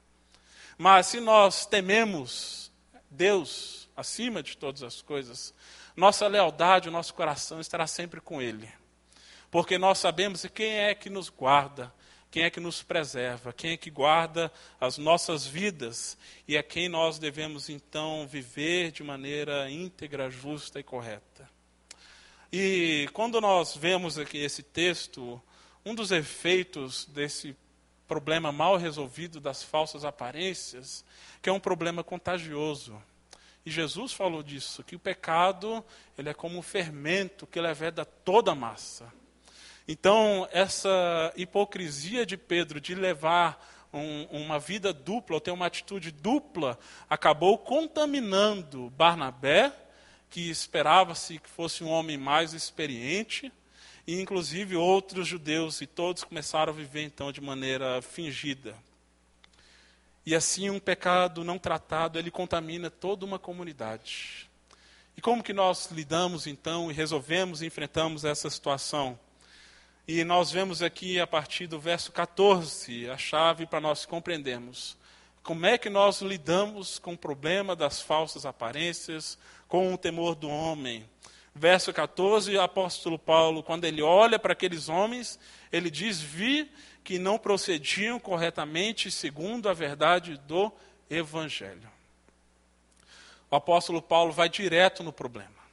Mas 0.78 1.08
se 1.08 1.18
nós 1.18 1.66
tememos 1.66 2.70
Deus 3.10 3.88
acima 3.96 4.40
de 4.40 4.56
todas 4.56 4.84
as 4.84 5.02
coisas, 5.02 5.52
nossa 5.96 6.28
lealdade, 6.28 6.88
o 6.88 6.92
nosso 6.92 7.12
coração 7.12 7.58
estará 7.58 7.88
sempre 7.88 8.20
com 8.20 8.40
Ele. 8.40 8.70
Porque 9.50 9.76
nós 9.78 9.98
sabemos 9.98 10.46
quem 10.54 10.74
é 10.74 10.94
que 10.94 11.10
nos 11.10 11.28
guarda, 11.28 11.92
quem 12.36 12.44
é 12.44 12.50
que 12.50 12.60
nos 12.60 12.82
preserva, 12.82 13.50
quem 13.50 13.70
é 13.70 13.76
que 13.78 13.90
guarda 13.90 14.52
as 14.78 14.98
nossas 14.98 15.46
vidas 15.46 16.18
e 16.46 16.54
a 16.58 16.62
quem 16.62 16.86
nós 16.86 17.18
devemos 17.18 17.70
então 17.70 18.26
viver 18.26 18.92
de 18.92 19.02
maneira 19.02 19.70
íntegra, 19.70 20.28
justa 20.28 20.78
e 20.78 20.82
correta. 20.82 21.48
E 22.52 23.08
quando 23.14 23.40
nós 23.40 23.74
vemos 23.74 24.18
aqui 24.18 24.36
esse 24.36 24.62
texto, 24.62 25.40
um 25.82 25.94
dos 25.94 26.10
efeitos 26.10 27.06
desse 27.06 27.56
problema 28.06 28.52
mal 28.52 28.76
resolvido 28.76 29.40
das 29.40 29.62
falsas 29.62 30.04
aparências, 30.04 31.06
que 31.40 31.48
é 31.48 31.52
um 31.54 31.58
problema 31.58 32.04
contagioso. 32.04 33.02
E 33.64 33.70
Jesus 33.70 34.12
falou 34.12 34.42
disso, 34.42 34.84
que 34.84 34.94
o 34.94 35.00
pecado 35.00 35.82
ele 36.18 36.28
é 36.28 36.34
como 36.34 36.58
um 36.58 36.62
fermento 36.62 37.46
que 37.46 37.58
leveda 37.58 38.04
toda 38.04 38.52
a 38.52 38.54
massa. 38.54 39.10
Então, 39.88 40.48
essa 40.50 41.32
hipocrisia 41.36 42.26
de 42.26 42.36
Pedro 42.36 42.80
de 42.80 42.94
levar 42.94 43.64
um, 43.92 44.24
uma 44.24 44.58
vida 44.58 44.92
dupla, 44.92 45.36
ou 45.36 45.40
ter 45.40 45.52
uma 45.52 45.66
atitude 45.66 46.10
dupla, 46.10 46.78
acabou 47.08 47.56
contaminando 47.56 48.90
Barnabé, 48.90 49.72
que 50.28 50.50
esperava-se 50.50 51.38
que 51.38 51.48
fosse 51.48 51.84
um 51.84 51.88
homem 51.88 52.18
mais 52.18 52.52
experiente, 52.52 53.52
e 54.06 54.20
inclusive 54.20 54.76
outros 54.76 55.26
judeus, 55.26 55.80
e 55.80 55.86
todos 55.86 56.24
começaram 56.24 56.72
a 56.72 56.76
viver 56.76 57.02
então 57.02 57.30
de 57.30 57.40
maneira 57.40 58.02
fingida. 58.02 58.76
E 60.24 60.34
assim 60.34 60.68
um 60.68 60.80
pecado 60.80 61.44
não 61.44 61.58
tratado, 61.58 62.18
ele 62.18 62.30
contamina 62.32 62.90
toda 62.90 63.24
uma 63.24 63.38
comunidade. 63.38 64.50
E 65.16 65.20
como 65.20 65.42
que 65.42 65.52
nós 65.52 65.90
lidamos 65.92 66.48
então 66.48 66.90
e 66.90 66.94
resolvemos 66.94 67.62
e 67.62 67.66
enfrentamos 67.66 68.24
essa 68.24 68.50
situação? 68.50 69.18
E 70.08 70.22
nós 70.22 70.52
vemos 70.52 70.82
aqui 70.82 71.18
a 71.18 71.26
partir 71.26 71.66
do 71.66 71.80
verso 71.80 72.12
14 72.12 73.10
a 73.10 73.18
chave 73.18 73.66
para 73.66 73.80
nós 73.80 74.06
compreendermos 74.06 74.96
como 75.42 75.66
é 75.66 75.76
que 75.76 75.90
nós 75.90 76.22
lidamos 76.22 77.00
com 77.00 77.14
o 77.14 77.18
problema 77.18 77.74
das 77.74 78.00
falsas 78.00 78.46
aparências, 78.46 79.36
com 79.66 79.92
o 79.92 79.98
temor 79.98 80.36
do 80.36 80.48
homem. 80.48 81.08
Verso 81.52 81.92
14, 81.92 82.56
o 82.56 82.60
apóstolo 82.60 83.18
Paulo, 83.18 83.64
quando 83.64 83.84
ele 83.84 84.00
olha 84.00 84.38
para 84.38 84.52
aqueles 84.52 84.88
homens, 84.88 85.40
ele 85.72 85.90
diz: 85.90 86.20
Vi 86.20 86.70
que 87.02 87.18
não 87.18 87.36
procediam 87.36 88.20
corretamente 88.20 89.10
segundo 89.10 89.68
a 89.68 89.72
verdade 89.72 90.36
do 90.46 90.72
Evangelho. 91.10 91.90
O 93.50 93.56
apóstolo 93.56 94.00
Paulo 94.00 94.32
vai 94.32 94.48
direto 94.48 95.02
no 95.02 95.12
problema. 95.12 95.65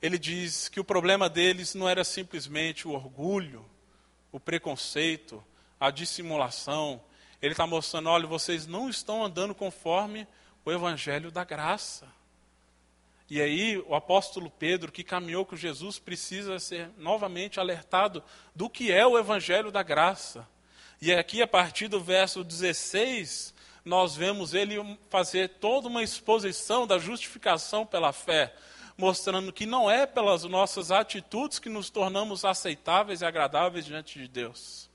Ele 0.00 0.18
diz 0.18 0.68
que 0.68 0.80
o 0.80 0.84
problema 0.84 1.28
deles 1.28 1.74
não 1.74 1.88
era 1.88 2.04
simplesmente 2.04 2.86
o 2.86 2.92
orgulho, 2.92 3.64
o 4.30 4.38
preconceito, 4.38 5.42
a 5.80 5.90
dissimulação. 5.90 7.02
Ele 7.40 7.52
está 7.52 7.66
mostrando: 7.66 8.08
olha, 8.08 8.26
vocês 8.26 8.66
não 8.66 8.88
estão 8.88 9.24
andando 9.24 9.54
conforme 9.54 10.26
o 10.64 10.72
Evangelho 10.72 11.30
da 11.30 11.44
graça. 11.44 12.06
E 13.28 13.40
aí, 13.40 13.76
o 13.88 13.94
apóstolo 13.94 14.48
Pedro, 14.48 14.92
que 14.92 15.02
caminhou 15.02 15.44
com 15.44 15.56
Jesus, 15.56 15.98
precisa 15.98 16.60
ser 16.60 16.90
novamente 16.96 17.58
alertado 17.58 18.22
do 18.54 18.70
que 18.70 18.92
é 18.92 19.04
o 19.04 19.18
evangelho 19.18 19.72
da 19.72 19.82
graça. 19.82 20.46
E 21.02 21.12
aqui, 21.12 21.42
a 21.42 21.46
partir 21.46 21.88
do 21.88 22.00
verso 22.00 22.44
16, 22.44 23.52
nós 23.84 24.14
vemos 24.14 24.54
ele 24.54 24.76
fazer 25.10 25.48
toda 25.60 25.88
uma 25.88 26.04
exposição 26.04 26.86
da 26.86 26.98
justificação 26.98 27.84
pela 27.84 28.12
fé, 28.12 28.54
mostrando 28.96 29.52
que 29.52 29.66
não 29.66 29.90
é 29.90 30.06
pelas 30.06 30.44
nossas 30.44 30.90
atitudes 30.90 31.58
que 31.58 31.68
nos 31.68 31.90
tornamos 31.90 32.44
aceitáveis 32.44 33.20
e 33.20 33.24
agradáveis 33.24 33.84
diante 33.84 34.18
de 34.18 34.28
Deus. 34.28 34.88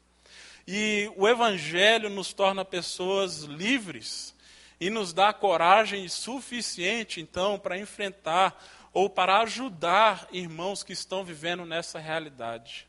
E 0.67 1.11
o 1.15 1.27
evangelho 1.27 2.09
nos 2.09 2.33
torna 2.33 2.63
pessoas 2.63 3.43
livres 3.43 4.35
e 4.79 4.89
nos 4.89 5.13
dá 5.13 5.31
coragem 5.31 6.07
suficiente, 6.07 7.21
então, 7.21 7.59
para 7.59 7.77
enfrentar 7.77 8.59
ou 8.93 9.09
para 9.09 9.41
ajudar 9.41 10.27
irmãos 10.31 10.83
que 10.83 10.93
estão 10.93 11.23
vivendo 11.23 11.65
nessa 11.65 11.99
realidade. 11.99 12.87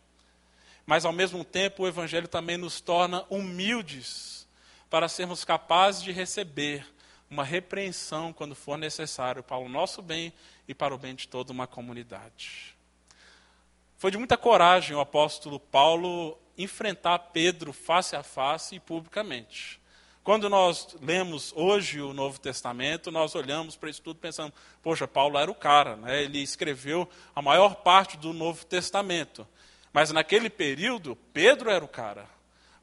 Mas, 0.84 1.04
ao 1.04 1.12
mesmo 1.12 1.44
tempo, 1.44 1.82
o 1.82 1.88
Evangelho 1.88 2.26
também 2.26 2.56
nos 2.56 2.80
torna 2.80 3.24
humildes 3.30 4.48
para 4.90 5.08
sermos 5.08 5.44
capazes 5.44 6.02
de 6.02 6.12
receber 6.12 6.86
uma 7.30 7.44
repreensão 7.44 8.32
quando 8.32 8.54
for 8.54 8.76
necessário 8.76 9.42
para 9.42 9.56
o 9.56 9.68
nosso 9.68 10.02
bem 10.02 10.32
e 10.66 10.74
para 10.74 10.94
o 10.94 10.98
bem 10.98 11.14
de 11.14 11.28
toda 11.28 11.52
uma 11.52 11.66
comunidade. 11.66 12.74
Foi 13.96 14.10
de 14.10 14.18
muita 14.18 14.36
coragem 14.36 14.96
o 14.96 15.00
apóstolo 15.00 15.60
Paulo 15.60 16.38
enfrentar 16.56 17.18
Pedro 17.18 17.72
face 17.72 18.16
a 18.16 18.22
face 18.22 18.76
e 18.76 18.80
publicamente. 18.80 19.80
Quando 20.24 20.48
nós 20.48 20.96
lemos 21.00 21.52
hoje 21.56 22.00
o 22.00 22.12
Novo 22.12 22.38
Testamento, 22.38 23.10
nós 23.10 23.34
olhamos 23.34 23.74
para 23.74 23.90
isso 23.90 24.02
tudo 24.02 24.20
pensando, 24.20 24.52
poxa, 24.80 25.08
Paulo 25.08 25.36
era 25.36 25.50
o 25.50 25.54
cara, 25.54 25.96
né? 25.96 26.22
ele 26.22 26.40
escreveu 26.40 27.08
a 27.34 27.42
maior 27.42 27.76
parte 27.76 28.16
do 28.16 28.32
Novo 28.32 28.64
Testamento. 28.64 29.46
Mas 29.92 30.12
naquele 30.12 30.48
período, 30.48 31.16
Pedro 31.32 31.70
era 31.70 31.84
o 31.84 31.88
cara. 31.88 32.28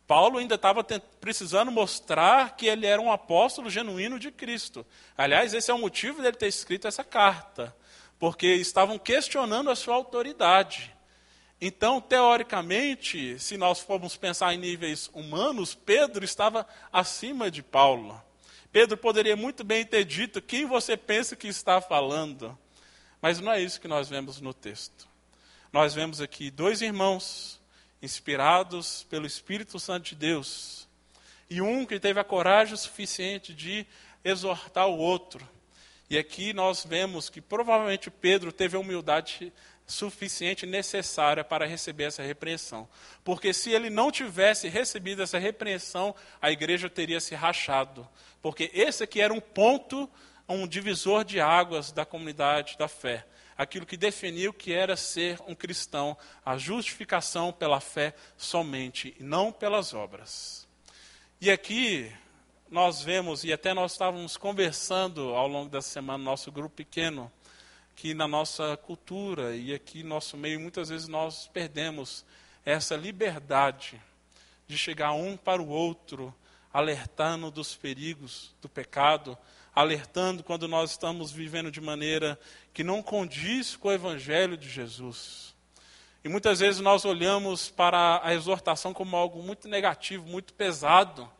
Paulo 0.10 0.40
ainda 0.40 0.56
estava 0.56 0.84
precisando 1.22 1.72
mostrar 1.72 2.56
que 2.56 2.66
ele 2.66 2.88
era 2.88 3.00
um 3.00 3.12
apóstolo 3.12 3.70
genuíno 3.70 4.18
de 4.18 4.32
Cristo. 4.32 4.84
Aliás, 5.16 5.54
esse 5.54 5.70
é 5.70 5.74
o 5.74 5.78
motivo 5.78 6.24
dele 6.24 6.36
ter 6.36 6.48
escrito 6.48 6.88
essa 6.88 7.04
carta, 7.04 7.76
porque 8.18 8.48
estavam 8.56 8.98
questionando 8.98 9.70
a 9.70 9.76
sua 9.76 9.94
autoridade. 9.94 10.92
Então, 11.62 12.02
teoricamente, 12.02 13.38
se 13.38 13.56
nós 13.56 13.82
formos 13.82 14.18
pensar 14.18 14.52
em 14.52 14.58
níveis 14.58 15.12
humanos, 15.14 15.76
Pedro 15.76 16.26
estava 16.26 16.66
acima 16.92 17.52
de 17.52 17.62
Paulo. 17.62 18.20
Pedro 18.72 18.98
poderia 18.98 19.36
muito 19.36 19.64
bem 19.64 19.86
ter 19.86 20.06
dito 20.06 20.42
quem 20.42 20.66
você 20.66 20.98
pensa 20.98 21.36
que 21.36 21.48
está 21.48 21.80
falando. 21.80 22.58
Mas 23.22 23.40
não 23.40 23.52
é 23.52 23.62
isso 23.62 23.80
que 23.80 23.88
nós 23.88 24.10
vemos 24.10 24.42
no 24.42 24.56
texto. 24.56 25.08
Nós 25.72 25.94
vemos 25.94 26.20
aqui 26.20 26.50
dois 26.50 26.82
irmãos 26.82 27.59
inspirados 28.02 29.06
pelo 29.10 29.26
Espírito 29.26 29.80
Santo 29.80 30.10
de 30.10 30.16
Deus. 30.16 30.88
E 31.50 31.62
um 31.62 31.86
que 31.86 32.00
teve 32.00 32.20
a 32.20 32.24
coragem 32.24 32.76
suficiente 32.78 33.54
de 33.54 33.86
exortar 34.24 34.88
o 34.88 34.98
outro. 34.98 35.48
E 36.10 36.18
aqui 36.18 36.54
nós 36.54 36.86
vemos 36.86 37.30
que 37.30 37.42
provavelmente 37.42 38.10
Pedro 38.10 38.52
teve 38.52 38.76
a 38.76 38.80
humildade 38.80 39.54
suficiente 39.86 40.66
necessária 40.66 41.44
para 41.44 41.66
receber 41.66 42.06
essa 42.06 42.22
repreensão. 42.22 42.88
Porque 43.24 43.54
se 43.54 43.72
ele 43.72 43.90
não 43.90 44.12
tivesse 44.12 44.68
recebido 44.68 45.24
essa 45.24 45.40
repreensão, 45.40 46.16
a 46.42 46.52
igreja 46.52 46.90
teria 46.90 47.20
se 47.20 47.34
rachado. 47.36 48.08
Porque 48.42 48.70
esse 48.74 49.04
aqui 49.04 49.20
era 49.20 49.34
um 49.34 49.40
ponto, 49.40 50.10
um 50.48 50.68
divisor 50.68 51.24
de 51.24 51.40
águas 51.40 51.92
da 51.92 52.06
comunidade 52.06 52.78
da 52.78 52.88
fé. 52.88 53.26
Aquilo 53.60 53.86
que 53.86 53.98
definiu 53.98 54.54
que 54.54 54.72
era 54.72 54.96
ser 54.96 55.38
um 55.46 55.54
cristão, 55.54 56.16
a 56.46 56.58
justificação 56.58 57.52
pela 57.52 57.82
fé 57.82 58.16
somente, 58.38 59.14
e 59.20 59.22
não 59.24 59.52
pelas 59.52 59.94
obras. 59.94 60.66
E 61.42 61.52
aqui 61.52 62.10
nós 62.72 63.02
vemos, 63.02 63.44
e 63.44 63.52
até 63.52 63.74
nós 63.74 63.92
estávamos 63.92 64.38
conversando 64.38 65.36
ao 65.36 65.46
longo 65.46 65.70
da 65.70 65.82
semana, 65.82 66.24
nosso 66.24 66.50
grupo 66.54 66.74
pequeno, 66.74 67.30
que 67.98 68.14
na 68.14 68.30
nossa 68.30 68.78
cultura 68.78 69.54
e 69.54 69.74
aqui 69.74 70.04
no 70.04 70.10
nosso 70.10 70.38
meio, 70.38 70.58
muitas 70.58 70.88
vezes 70.88 71.10
nós 71.10 71.50
perdemos 71.50 72.24
essa 72.64 72.96
liberdade 72.96 74.02
de 74.70 74.78
chegar 74.78 75.12
um 75.12 75.36
para 75.36 75.62
o 75.62 75.68
outro, 75.68 76.34
alertando 76.72 77.52
dos 77.52 77.76
perigos 77.76 78.56
do 78.62 78.70
pecado, 78.70 79.38
alertando 79.80 80.44
quando 80.44 80.68
nós 80.68 80.92
estamos 80.92 81.32
vivendo 81.32 81.72
de 81.72 81.80
maneira 81.80 82.38
que 82.74 82.84
não 82.84 83.02
condiz 83.02 83.78
com 83.78 83.88
o 83.88 83.94
Evangelho 83.94 84.58
de 84.58 84.70
Jesus. 84.70 85.56
E 86.22 86.28
muitas 86.28 86.60
vezes 86.60 86.82
nós 86.82 87.06
olhamos 87.06 87.70
para 87.70 88.20
a 88.22 88.34
exortação 88.34 88.94
como 88.94 89.16
algo 89.16 89.42
muito 89.42 89.70
negativo, 89.70 90.28
muito 90.28 90.54
pesado. 90.54 91.32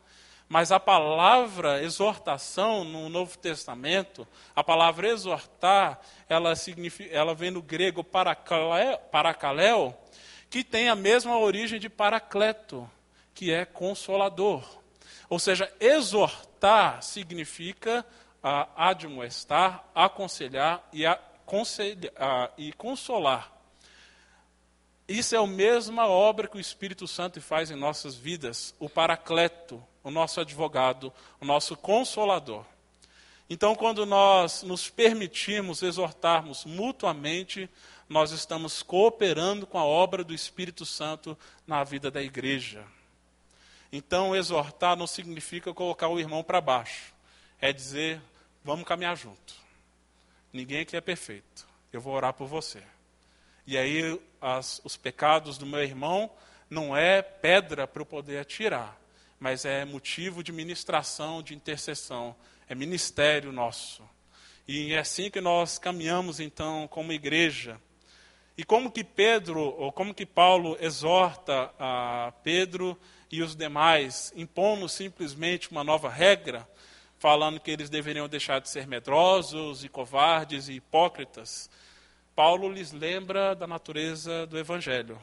Mas 0.48 0.72
a 0.72 0.80
palavra 0.80 1.82
exortação 1.82 2.82
no 2.82 3.10
Novo 3.10 3.36
Testamento, 3.36 4.26
a 4.56 4.64
palavra 4.64 5.10
exortar, 5.10 6.00
ela, 6.26 6.54
ela 7.10 7.34
vem 7.34 7.52
do 7.52 7.60
grego 7.60 8.02
paracaléu, 8.02 9.94
que 10.48 10.64
tem 10.64 10.88
a 10.88 10.96
mesma 10.96 11.38
origem 11.38 11.78
de 11.78 11.90
paracleto, 11.90 12.90
que 13.34 13.52
é 13.52 13.66
consolador. 13.66 14.80
Ou 15.28 15.38
seja, 15.38 15.70
exortar 15.78 17.02
significa 17.02 18.04
uh, 18.42 18.68
admoestar, 18.76 19.84
aconselhar 19.94 20.86
e, 20.92 21.06
uh, 21.06 21.18
e 22.56 22.72
consolar. 22.72 23.52
Isso 25.08 25.34
é 25.34 25.38
a 25.38 25.46
mesma 25.46 26.06
obra 26.06 26.46
que 26.46 26.56
o 26.56 26.60
Espírito 26.60 27.08
Santo 27.08 27.40
faz 27.40 27.70
em 27.70 27.76
nossas 27.76 28.14
vidas, 28.14 28.74
o 28.78 28.88
paracleto, 28.88 29.82
o 30.04 30.10
nosso 30.10 30.40
advogado, 30.40 31.12
o 31.40 31.44
nosso 31.44 31.76
consolador. 31.76 32.64
Então, 33.48 33.74
quando 33.74 34.06
nós 34.06 34.62
nos 34.62 34.88
permitirmos 34.88 35.82
exortarmos 35.82 36.64
mutuamente, 36.64 37.68
nós 38.08 38.30
estamos 38.30 38.82
cooperando 38.82 39.66
com 39.66 39.76
a 39.76 39.84
obra 39.84 40.22
do 40.22 40.32
Espírito 40.32 40.86
Santo 40.86 41.36
na 41.66 41.82
vida 41.82 42.08
da 42.10 42.22
igreja. 42.22 42.84
Então, 43.92 44.36
exortar 44.36 44.96
não 44.96 45.08
significa 45.08 45.74
colocar 45.74 46.06
o 46.06 46.20
irmão 46.20 46.44
para 46.44 46.60
baixo, 46.60 47.12
é 47.60 47.72
dizer, 47.72 48.22
vamos 48.70 48.86
caminhar 48.86 49.16
junto. 49.16 49.54
Ninguém 50.52 50.82
aqui 50.82 50.96
é 50.96 51.00
perfeito, 51.00 51.66
eu 51.92 52.00
vou 52.00 52.14
orar 52.14 52.32
por 52.32 52.46
você. 52.46 52.80
E 53.66 53.76
aí, 53.76 54.16
as, 54.40 54.80
os 54.84 54.96
pecados 54.96 55.58
do 55.58 55.66
meu 55.66 55.82
irmão 55.82 56.30
não 56.68 56.96
é 56.96 57.20
pedra 57.20 57.84
para 57.88 58.00
eu 58.00 58.06
poder 58.06 58.38
atirar, 58.38 58.96
mas 59.40 59.64
é 59.64 59.84
motivo 59.84 60.40
de 60.40 60.52
ministração, 60.52 61.42
de 61.42 61.52
intercessão, 61.52 62.36
é 62.68 62.74
ministério 62.76 63.50
nosso. 63.50 64.08
E 64.68 64.92
é 64.92 65.00
assim 65.00 65.32
que 65.32 65.40
nós 65.40 65.76
caminhamos 65.76 66.38
então 66.38 66.86
como 66.86 67.12
igreja. 67.12 67.76
E 68.56 68.62
como 68.62 68.92
que 68.92 69.02
Pedro, 69.02 69.58
ou 69.60 69.90
como 69.90 70.14
que 70.14 70.24
Paulo 70.24 70.76
exorta 70.80 71.74
a 71.76 72.32
Pedro 72.44 72.96
e 73.32 73.42
os 73.42 73.56
demais, 73.56 74.32
impondo 74.36 74.88
simplesmente 74.88 75.72
uma 75.72 75.82
nova 75.82 76.08
regra, 76.08 76.68
falando 77.20 77.60
que 77.60 77.70
eles 77.70 77.90
deveriam 77.90 78.26
deixar 78.26 78.60
de 78.60 78.68
ser 78.70 78.86
medrosos 78.86 79.84
e 79.84 79.90
covardes 79.90 80.68
e 80.68 80.72
hipócritas, 80.72 81.70
Paulo 82.34 82.72
lhes 82.72 82.92
lembra 82.92 83.54
da 83.54 83.66
natureza 83.66 84.46
do 84.46 84.58
Evangelho. 84.58 85.20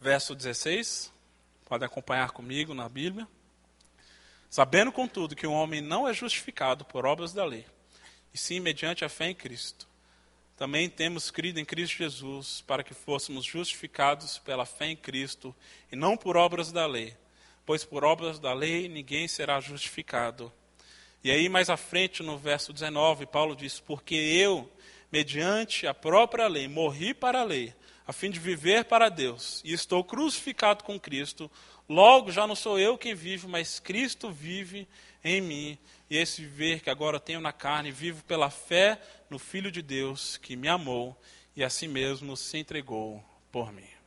Verso 0.00 0.34
16, 0.34 1.12
pode 1.64 1.84
acompanhar 1.84 2.32
comigo 2.32 2.74
na 2.74 2.88
Bíblia. 2.88 3.26
Sabendo, 4.50 4.90
contudo, 4.90 5.36
que 5.36 5.46
o 5.46 5.52
homem 5.52 5.80
não 5.80 6.08
é 6.08 6.12
justificado 6.12 6.84
por 6.84 7.06
obras 7.06 7.32
da 7.32 7.44
lei, 7.44 7.64
e 8.34 8.36
sim 8.36 8.58
mediante 8.58 9.04
a 9.04 9.08
fé 9.08 9.30
em 9.30 9.34
Cristo. 9.34 9.86
Também 10.56 10.90
temos 10.90 11.30
crido 11.30 11.60
em 11.60 11.64
Cristo 11.64 11.98
Jesus 11.98 12.62
para 12.66 12.82
que 12.82 12.94
fôssemos 12.94 13.44
justificados 13.44 14.38
pela 14.38 14.66
fé 14.66 14.86
em 14.86 14.96
Cristo 14.96 15.54
e 15.90 15.94
não 15.94 16.16
por 16.16 16.36
obras 16.36 16.72
da 16.72 16.84
lei, 16.84 17.16
pois 17.64 17.84
por 17.84 18.04
obras 18.04 18.38
da 18.38 18.52
lei 18.52 18.88
ninguém 18.88 19.28
será 19.28 19.60
justificado. 19.60 20.52
E 21.24 21.30
aí, 21.30 21.48
mais 21.48 21.70
à 21.70 21.76
frente, 21.76 22.22
no 22.22 22.36
verso 22.36 22.72
19, 22.72 23.26
Paulo 23.26 23.54
diz: 23.54 23.78
Porque 23.78 24.14
eu, 24.14 24.70
mediante 25.10 25.86
a 25.86 25.94
própria 25.94 26.48
lei, 26.48 26.66
morri 26.66 27.14
para 27.14 27.40
a 27.40 27.44
lei, 27.44 27.72
a 28.06 28.12
fim 28.12 28.30
de 28.30 28.40
viver 28.40 28.86
para 28.86 29.08
Deus, 29.08 29.62
e 29.64 29.72
estou 29.72 30.02
crucificado 30.02 30.82
com 30.82 30.98
Cristo, 30.98 31.50
logo 31.88 32.32
já 32.32 32.46
não 32.46 32.56
sou 32.56 32.78
eu 32.78 32.98
quem 32.98 33.14
vive, 33.14 33.46
mas 33.46 33.78
Cristo 33.78 34.30
vive 34.30 34.88
em 35.22 35.40
mim. 35.40 35.78
E 36.10 36.16
esse 36.16 36.42
viver 36.42 36.80
que 36.80 36.90
agora 36.90 37.20
tenho 37.20 37.40
na 37.40 37.52
carne, 37.52 37.90
vivo 37.92 38.24
pela 38.24 38.50
fé 38.50 39.00
no 39.30 39.38
Filho 39.38 39.70
de 39.70 39.80
Deus, 39.80 40.36
que 40.36 40.56
me 40.56 40.68
amou 40.68 41.16
e 41.54 41.62
a 41.62 41.70
si 41.70 41.86
mesmo 41.86 42.36
se 42.36 42.58
entregou 42.58 43.24
por 43.50 43.72
mim. 43.72 44.01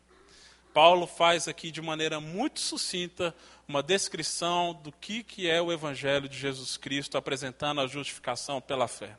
Paulo 0.75 1.07
faz 1.07 1.47
aqui 1.47 1.71
de 1.71 1.81
maneira 1.81 2.19
muito 2.19 2.59
sucinta 2.59 3.33
uma 3.65 3.81
descrição 3.81 4.73
do 4.73 4.91
que, 4.91 5.23
que 5.23 5.49
é 5.49 5.61
o 5.61 5.71
Evangelho 5.71 6.27
de 6.27 6.37
Jesus 6.37 6.75
Cristo, 6.75 7.17
apresentando 7.17 7.79
a 7.79 7.87
justificação 7.87 8.59
pela 8.59 8.85
fé. 8.85 9.15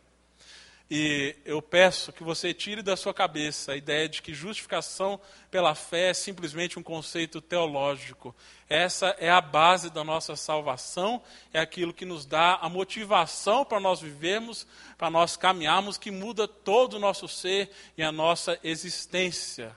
E 0.91 1.35
eu 1.47 1.63
peço 1.63 2.13
que 2.13 2.23
você 2.23 2.53
tire 2.53 2.83
da 2.83 2.95
sua 2.95 3.15
cabeça 3.15 3.73
a 3.73 3.77
ideia 3.77 4.07
de 4.07 4.21
que 4.21 4.35
justificação 4.35 5.19
pela 5.51 5.75
fé 5.75 6.11
é 6.11 6.15
simplesmente 6.15 6.79
um 6.79 6.83
conceito 6.83 7.41
teológico. 7.41 8.37
Essa 8.69 9.17
é 9.19 9.31
a 9.31 9.41
base 9.41 9.89
da 9.89 10.05
nossa 10.05 10.37
salvação, 10.37 11.23
é 11.55 11.59
aquilo 11.59 11.95
que 11.95 12.05
nos 12.05 12.27
dá 12.27 12.57
a 12.57 12.69
motivação 12.69 13.65
para 13.65 13.81
nós 13.81 14.03
vivermos, 14.03 14.67
para 14.99 15.09
nós 15.09 15.39
caminharmos, 15.39 15.97
que 15.97 16.11
muda 16.11 16.47
todo 16.47 16.99
o 16.99 17.01
nosso 17.01 17.27
ser 17.27 17.71
e 17.97 18.03
a 18.03 18.13
nossa 18.13 18.61
existência. 18.63 19.75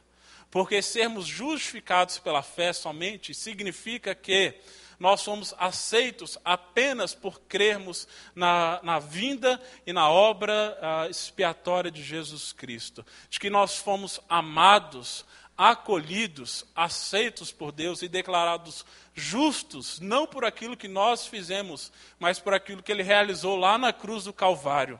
Porque 0.51 0.81
sermos 0.81 1.27
justificados 1.27 2.17
pela 2.17 2.41
fé 2.41 2.73
somente 2.73 3.33
significa 3.33 4.15
que 4.15 4.55
nós 4.99 5.21
somos 5.21 5.55
aceitos 5.57 6.37
apenas 6.43 7.15
por 7.15 7.39
crermos 7.41 8.07
na, 8.35 8.81
na 8.83 8.99
vinda 8.99 9.61
e 9.87 9.93
na 9.93 10.09
obra 10.09 10.77
uh, 10.81 11.09
expiatória 11.09 11.89
de 11.89 12.03
Jesus 12.03 12.51
Cristo. 12.51 13.05
De 13.29 13.39
que 13.39 13.49
nós 13.49 13.77
fomos 13.77 14.19
amados, 14.27 15.23
acolhidos, 15.57 16.65
aceitos 16.75 17.51
por 17.51 17.71
Deus 17.71 18.01
e 18.01 18.09
declarados 18.09 18.85
justos, 19.13 19.99
não 20.01 20.27
por 20.27 20.43
aquilo 20.43 20.75
que 20.75 20.87
nós 20.87 21.27
fizemos, 21.27 21.93
mas 22.19 22.39
por 22.39 22.53
aquilo 22.53 22.83
que 22.83 22.91
Ele 22.91 23.03
realizou 23.03 23.55
lá 23.55 23.77
na 23.77 23.93
cruz 23.93 24.25
do 24.25 24.33
Calvário. 24.33 24.99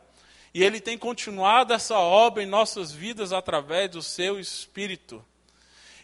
E 0.54 0.64
Ele 0.64 0.80
tem 0.80 0.98
continuado 0.98 1.74
essa 1.74 1.98
obra 1.98 2.42
em 2.42 2.46
nossas 2.46 2.92
vidas 2.92 3.34
através 3.34 3.92
do 3.92 4.02
Seu 4.02 4.40
Espírito. 4.40 5.26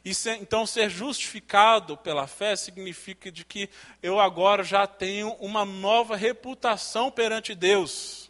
E 0.06 0.12
então 0.39 0.68
ser 0.68 0.88
justificado 0.88 1.98
pela 1.98 2.28
fé 2.28 2.56
significa 2.56 3.32
de 3.32 3.44
que 3.44 3.68
eu 4.04 4.20
agora 4.20 4.63
já 4.63 4.86
tenho 4.86 5.34
uma 5.39 5.65
nova 5.65 6.15
reputação 6.15 7.10
perante 7.10 7.56
Deus. 7.56 8.30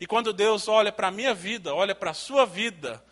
E 0.00 0.06
quando 0.06 0.32
Deus 0.32 0.68
olha 0.68 0.92
para 0.92 1.08
a 1.08 1.10
minha 1.10 1.34
vida, 1.34 1.74
olha 1.74 1.92
para 1.92 2.12
a 2.12 2.14
sua 2.14 2.46
vida, 2.46 3.04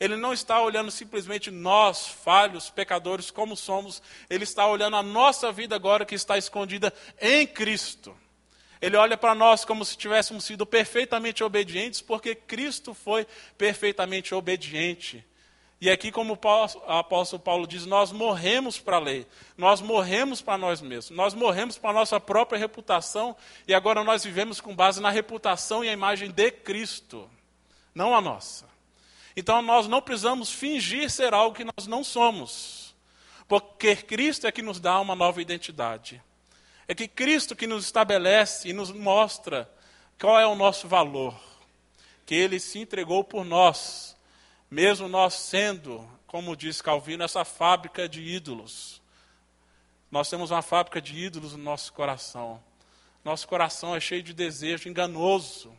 ele 0.00 0.16
não 0.16 0.32
está 0.32 0.58
olhando 0.62 0.90
simplesmente 0.90 1.50
nós, 1.50 2.06
falhos, 2.06 2.70
pecadores, 2.70 3.30
como 3.30 3.54
somos, 3.54 4.02
ele 4.30 4.44
está 4.44 4.66
olhando 4.66 4.96
a 4.96 5.02
nossa 5.02 5.52
vida 5.52 5.76
agora 5.76 6.06
que 6.06 6.14
está 6.14 6.38
escondida 6.38 6.90
em 7.20 7.46
Cristo. 7.46 8.16
Ele 8.80 8.96
olha 8.96 9.18
para 9.18 9.34
nós 9.34 9.66
como 9.66 9.84
se 9.84 9.98
tivéssemos 9.98 10.44
sido 10.44 10.64
perfeitamente 10.64 11.44
obedientes, 11.44 12.00
porque 12.00 12.34
Cristo 12.34 12.94
foi 12.94 13.26
perfeitamente 13.58 14.34
obediente. 14.34 15.22
E 15.80 15.88
aqui, 15.88 16.12
como 16.12 16.34
o 16.34 16.92
apóstolo 16.92 17.40
Paulo 17.40 17.66
diz, 17.66 17.86
nós 17.86 18.12
morremos 18.12 18.78
para 18.78 18.96
a 18.96 19.00
lei, 19.00 19.26
nós 19.56 19.80
morremos 19.80 20.42
para 20.42 20.58
nós 20.58 20.82
mesmos, 20.82 21.16
nós 21.16 21.32
morremos 21.32 21.78
para 21.78 21.88
a 21.88 21.94
nossa 21.94 22.20
própria 22.20 22.58
reputação 22.58 23.34
e 23.66 23.72
agora 23.72 24.04
nós 24.04 24.22
vivemos 24.22 24.60
com 24.60 24.76
base 24.76 25.00
na 25.00 25.08
reputação 25.08 25.82
e 25.82 25.88
a 25.88 25.92
imagem 25.92 26.30
de 26.30 26.50
Cristo, 26.50 27.30
não 27.94 28.14
a 28.14 28.20
nossa. 28.20 28.68
Então 29.34 29.62
nós 29.62 29.88
não 29.88 30.02
precisamos 30.02 30.52
fingir 30.52 31.08
ser 31.08 31.32
algo 31.32 31.56
que 31.56 31.64
nós 31.64 31.86
não 31.86 32.04
somos, 32.04 32.94
porque 33.48 33.96
Cristo 33.96 34.46
é 34.46 34.52
que 34.52 34.60
nos 34.60 34.78
dá 34.78 35.00
uma 35.00 35.14
nova 35.14 35.40
identidade. 35.40 36.22
É 36.86 36.94
que 36.94 37.08
Cristo 37.08 37.56
que 37.56 37.66
nos 37.66 37.86
estabelece 37.86 38.68
e 38.68 38.74
nos 38.74 38.92
mostra 38.92 39.70
qual 40.20 40.38
é 40.38 40.46
o 40.46 40.54
nosso 40.54 40.86
valor, 40.86 41.34
que 42.26 42.34
Ele 42.34 42.60
se 42.60 42.78
entregou 42.78 43.24
por 43.24 43.46
nós 43.46 44.14
mesmo 44.70 45.08
nós 45.08 45.34
sendo, 45.34 46.08
como 46.26 46.56
diz 46.56 46.80
Calvino, 46.80 47.24
essa 47.24 47.44
fábrica 47.44 48.08
de 48.08 48.22
ídolos. 48.22 49.02
Nós 50.10 50.30
temos 50.30 50.50
uma 50.50 50.62
fábrica 50.62 51.00
de 51.00 51.16
ídolos 51.16 51.52
no 51.52 51.62
nosso 51.62 51.92
coração. 51.92 52.62
Nosso 53.24 53.48
coração 53.48 53.94
é 53.94 54.00
cheio 54.00 54.22
de 54.22 54.32
desejo 54.32 54.88
enganoso. 54.88 55.76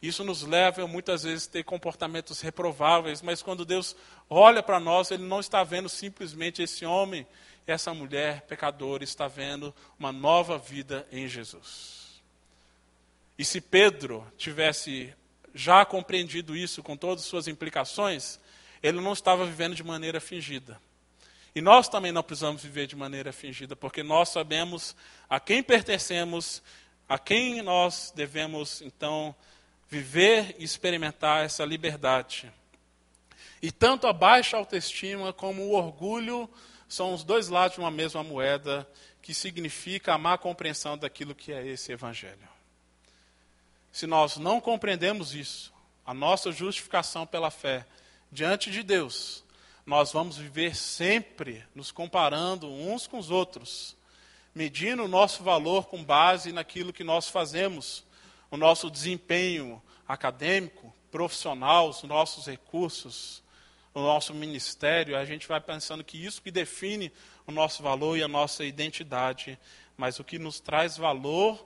Isso 0.00 0.22
nos 0.22 0.42
leva 0.42 0.86
muitas 0.86 1.22
vezes 1.22 1.48
a 1.48 1.50
ter 1.50 1.64
comportamentos 1.64 2.42
reprováveis, 2.42 3.22
mas 3.22 3.40
quando 3.40 3.64
Deus 3.64 3.96
olha 4.28 4.62
para 4.62 4.78
nós, 4.78 5.10
Ele 5.10 5.22
não 5.22 5.40
está 5.40 5.64
vendo 5.64 5.88
simplesmente 5.88 6.62
esse 6.62 6.84
homem, 6.84 7.26
essa 7.66 7.94
mulher 7.94 8.42
pecadora, 8.42 9.02
está 9.02 9.26
vendo 9.26 9.74
uma 9.98 10.12
nova 10.12 10.58
vida 10.58 11.08
em 11.10 11.26
Jesus. 11.26 12.22
E 13.38 13.44
se 13.44 13.60
Pedro 13.60 14.30
tivesse 14.36 15.14
já 15.54 15.84
compreendido 15.84 16.56
isso 16.56 16.82
com 16.82 16.96
todas 16.96 17.22
as 17.22 17.28
suas 17.28 17.46
implicações, 17.46 18.40
ele 18.82 19.00
não 19.00 19.12
estava 19.12 19.46
vivendo 19.46 19.74
de 19.74 19.84
maneira 19.84 20.20
fingida. 20.20 20.80
E 21.54 21.60
nós 21.60 21.88
também 21.88 22.10
não 22.10 22.22
precisamos 22.22 22.62
viver 22.62 22.88
de 22.88 22.96
maneira 22.96 23.32
fingida, 23.32 23.76
porque 23.76 24.02
nós 24.02 24.30
sabemos 24.30 24.96
a 25.30 25.38
quem 25.38 25.62
pertencemos, 25.62 26.60
a 27.08 27.16
quem 27.16 27.62
nós 27.62 28.12
devemos, 28.14 28.82
então, 28.82 29.34
viver 29.88 30.56
e 30.58 30.64
experimentar 30.64 31.44
essa 31.44 31.64
liberdade. 31.64 32.52
E 33.62 33.70
tanto 33.70 34.08
a 34.08 34.12
baixa 34.12 34.56
autoestima 34.56 35.32
como 35.32 35.62
o 35.62 35.74
orgulho 35.74 36.50
são 36.88 37.14
os 37.14 37.22
dois 37.22 37.48
lados 37.48 37.76
de 37.76 37.80
uma 37.80 37.90
mesma 37.90 38.24
moeda, 38.24 38.86
que 39.22 39.32
significa 39.32 40.12
a 40.12 40.18
má 40.18 40.36
compreensão 40.36 40.98
daquilo 40.98 41.34
que 41.34 41.52
é 41.52 41.66
esse 41.66 41.92
evangelho. 41.92 42.53
Se 43.94 44.08
nós 44.08 44.38
não 44.38 44.60
compreendemos 44.60 45.36
isso, 45.36 45.72
a 46.04 46.12
nossa 46.12 46.50
justificação 46.50 47.24
pela 47.24 47.48
fé 47.48 47.86
diante 48.28 48.68
de 48.68 48.82
Deus, 48.82 49.44
nós 49.86 50.10
vamos 50.10 50.36
viver 50.36 50.74
sempre 50.74 51.64
nos 51.76 51.92
comparando 51.92 52.68
uns 52.68 53.06
com 53.06 53.18
os 53.18 53.30
outros, 53.30 53.96
medindo 54.52 55.04
o 55.04 55.08
nosso 55.08 55.44
valor 55.44 55.86
com 55.86 56.02
base 56.02 56.50
naquilo 56.50 56.92
que 56.92 57.04
nós 57.04 57.28
fazemos, 57.28 58.04
o 58.50 58.56
nosso 58.56 58.90
desempenho 58.90 59.80
acadêmico, 60.08 60.92
profissional, 61.12 61.88
os 61.88 62.02
nossos 62.02 62.46
recursos, 62.46 63.44
o 63.94 64.00
nosso 64.00 64.34
ministério, 64.34 65.16
a 65.16 65.24
gente 65.24 65.46
vai 65.46 65.60
pensando 65.60 66.02
que 66.02 66.18
isso 66.18 66.42
que 66.42 66.50
define 66.50 67.12
o 67.46 67.52
nosso 67.52 67.80
valor 67.80 68.18
e 68.18 68.24
a 68.24 68.28
nossa 68.28 68.64
identidade, 68.64 69.56
mas 69.96 70.18
o 70.18 70.24
que 70.24 70.36
nos 70.36 70.58
traz 70.58 70.96
valor 70.96 71.64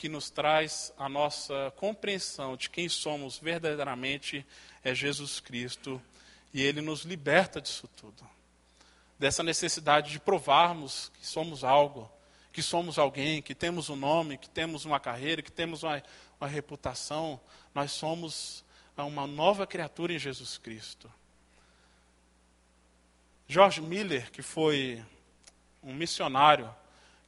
que 0.00 0.08
nos 0.08 0.30
traz 0.30 0.94
a 0.96 1.10
nossa 1.10 1.70
compreensão 1.76 2.56
de 2.56 2.70
quem 2.70 2.88
somos 2.88 3.38
verdadeiramente 3.38 4.46
é 4.82 4.94
Jesus 4.94 5.40
Cristo 5.40 6.00
e 6.54 6.62
ele 6.62 6.80
nos 6.80 7.02
liberta 7.02 7.60
disso 7.60 7.86
tudo. 7.98 8.26
Dessa 9.18 9.42
necessidade 9.42 10.10
de 10.10 10.18
provarmos 10.18 11.12
que 11.18 11.26
somos 11.26 11.64
algo, 11.64 12.10
que 12.50 12.62
somos 12.62 12.98
alguém, 12.98 13.42
que 13.42 13.54
temos 13.54 13.90
um 13.90 13.94
nome, 13.94 14.38
que 14.38 14.48
temos 14.48 14.86
uma 14.86 14.98
carreira, 14.98 15.42
que 15.42 15.52
temos 15.52 15.82
uma, 15.82 16.02
uma 16.40 16.48
reputação. 16.48 17.38
Nós 17.74 17.92
somos 17.92 18.64
uma 18.96 19.26
nova 19.26 19.66
criatura 19.66 20.14
em 20.14 20.18
Jesus 20.18 20.56
Cristo. 20.56 21.12
George 23.46 23.82
Miller, 23.82 24.30
que 24.30 24.40
foi 24.40 25.04
um 25.82 25.92
missionário 25.92 26.74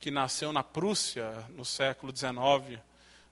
que 0.03 0.11
nasceu 0.11 0.53
na 0.53 0.65
Prússia 0.65 1.47
no 1.51 1.65
século 1.65 2.13
XIX, 2.15 2.83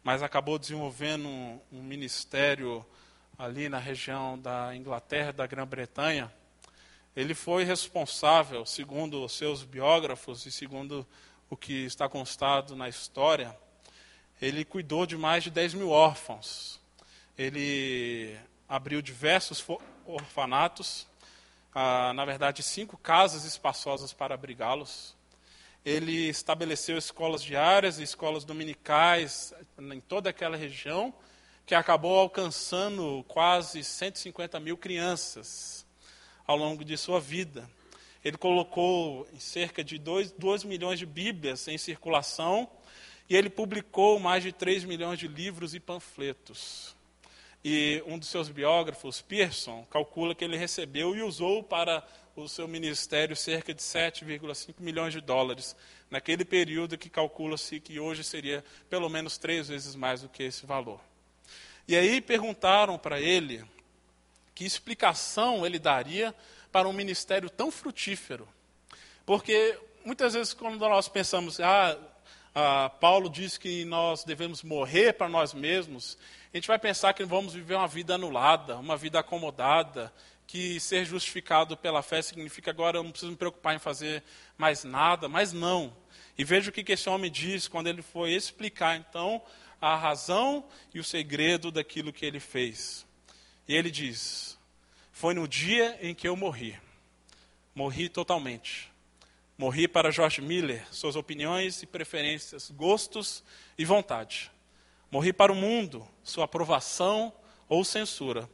mas 0.05 0.23
acabou 0.23 0.57
desenvolvendo 0.57 1.27
um, 1.27 1.61
um 1.73 1.83
ministério 1.83 2.87
ali 3.37 3.69
na 3.69 3.81
região 3.81 4.39
da 4.39 4.73
Inglaterra, 4.77 5.33
da 5.33 5.49
Grã-Bretanha, 5.49 6.33
ele 7.17 7.35
foi 7.35 7.65
responsável, 7.65 8.65
segundo 8.65 9.25
os 9.25 9.33
seus 9.33 9.65
biógrafos 9.65 10.47
e 10.47 10.53
segundo 10.53 11.05
o 11.51 11.57
que 11.57 11.87
está 11.87 12.09
constado 12.09 12.77
na 12.77 12.89
história, 12.89 13.59
ele 14.41 14.65
cuidou 14.65 15.05
de 15.07 15.17
mais 15.17 15.43
de 15.43 15.51
10 15.51 15.75
mil 15.75 15.91
órfãos. 15.91 16.79
Ele 17.37 18.39
abriu 18.69 19.03
diversos 19.03 19.67
orfanatos, 20.07 21.05
ah, 21.75 22.13
na 22.13 22.25
verdade, 22.25 22.63
cinco 22.63 22.97
casas 22.97 23.45
espaçosas 23.45 24.13
para 24.13 24.37
abrigá-los. 24.37 25.19
Ele 25.85 26.29
estabeleceu 26.29 26.99
escolas 26.99 27.43
diárias 27.43 27.99
e 27.99 28.03
escolas 28.03 28.45
dominicais 28.45 29.55
em 29.79 30.01
toda 30.01 30.29
aquela 30.29 30.57
região, 30.57 31.15
que 31.65 31.75
acabou 31.75 32.19
alcançando 32.19 33.25
quase 33.29 33.83
150 33.83 34.61
mil 34.61 34.77
crianças 34.77 35.87
ao 36.47 36.57
longo 36.57 36.85
de 36.85 36.97
sua 36.99 37.21
vida. 37.21 37.69
Ele 38.23 38.37
colocou 38.37 39.27
cerca 39.39 39.83
de 39.83 39.97
2 39.99 40.65
milhões 40.65 40.99
de 40.99 41.07
Bíblias 41.07 41.67
em 41.69 41.79
circulação 41.79 42.69
e 43.29 43.35
ele 43.35 43.49
publicou 43.49 44.19
mais 44.19 44.43
de 44.43 44.53
3 44.53 44.85
milhões 44.85 45.19
de 45.19 45.29
livros 45.29 45.75
e 45.75 45.81
panfletos. 45.81 46.95
E 47.65 48.03
um 48.07 48.19
dos 48.19 48.29
seus 48.29 48.49
biógrafos, 48.49 49.23
Pearson, 49.23 49.87
calcula 49.91 50.35
que 50.35 50.45
ele 50.45 50.57
recebeu 50.57 51.15
e 51.15 51.23
usou 51.23 51.63
para 51.63 52.07
o 52.37 52.49
seu 52.49 52.67
ministério 52.67 53.37
cerca 53.37 53.75
de 53.75 53.83
7,5 53.83 54.75
milhões 54.79 55.13
de 55.13 55.21
dólares, 55.21 55.77
naquele 56.11 56.45
período 56.45 56.99
que 56.99 57.11
calcula-se 57.11 57.81
que 57.81 58.01
hoje 58.01 58.25
seria 58.25 58.65
pelo 58.89 59.09
menos 59.09 59.39
três 59.39 59.69
vezes 59.69 59.95
mais 59.95 60.23
do 60.23 60.29
que 60.29 60.43
esse 60.43 60.67
valor. 60.67 61.01
E 61.87 61.97
aí 61.97 62.21
perguntaram 62.21 62.99
para 62.99 63.21
ele 63.21 63.65
que 64.55 64.65
explicação 64.65 65.65
ele 65.65 65.79
daria 65.79 66.35
para 66.71 66.89
um 66.89 66.93
ministério 66.93 67.51
tão 67.51 67.71
frutífero. 67.71 68.49
Porque 69.27 69.79
muitas 70.05 70.35
vezes, 70.35 70.55
quando 70.55 70.79
nós 70.79 71.09
pensamos, 71.09 71.61
ah, 71.61 71.97
ah, 72.55 72.91
Paulo 73.01 73.29
diz 73.29 73.57
que 73.57 73.85
nós 73.85 74.25
devemos 74.25 74.63
morrer 74.63 75.15
para 75.15 75.29
nós 75.29 75.55
mesmos, 75.55 76.19
a 76.53 76.57
gente 76.57 76.69
vai 76.69 76.79
pensar 76.79 77.15
que 77.15 77.25
vamos 77.25 77.55
viver 77.55 77.75
uma 77.75 77.89
vida 77.89 78.15
anulada, 78.15 78.77
uma 78.77 78.97
vida 78.97 79.21
acomodada, 79.21 80.13
que 80.51 80.81
ser 80.81 81.05
justificado 81.05 81.77
pela 81.77 82.03
fé 82.03 82.21
significa 82.21 82.73
agora 82.73 82.99
eu 82.99 83.05
não 83.05 83.13
preciso 83.13 83.31
me 83.31 83.39
preocupar 83.39 83.77
em 83.77 83.79
fazer 83.79 84.21
mais 84.59 84.83
nada, 84.83 85.29
mas 85.29 85.53
não. 85.53 85.97
E 86.37 86.43
veja 86.43 86.71
o 86.71 86.73
que 86.73 86.91
esse 86.91 87.09
homem 87.09 87.31
diz 87.31 87.69
quando 87.69 87.87
ele 87.87 88.03
foi 88.03 88.33
explicar 88.33 88.97
então 88.97 89.41
a 89.81 89.95
razão 89.95 90.65
e 90.93 90.99
o 90.99 91.05
segredo 91.05 91.71
daquilo 91.71 92.13
que 92.13 92.27
ele 92.27 92.41
fez. 92.41 93.07
E 93.69 93.77
ele 93.77 93.93
diz: 93.93 94.59
Foi 95.13 95.35
no 95.35 95.47
dia 95.47 95.97
em 96.03 96.17
que 96.17 96.27
eu 96.27 96.35
morri. 96.35 96.77
Morri 97.73 98.09
totalmente. 98.09 98.91
Morri 99.57 99.87
para 99.87 100.11
George 100.11 100.43
Miller, 100.43 100.85
suas 100.91 101.15
opiniões 101.15 101.81
e 101.85 101.87
preferências, 101.87 102.73
gostos 102.73 103.45
e 103.79 103.85
vontade. 103.85 104.51
Morri 105.13 105.33
para 105.33 105.53
o 105.53 105.57
mundo, 105.57 106.05
sua 106.25 106.47
aprovação 106.47 107.33
ou 107.69 107.85
censura. 107.85 108.51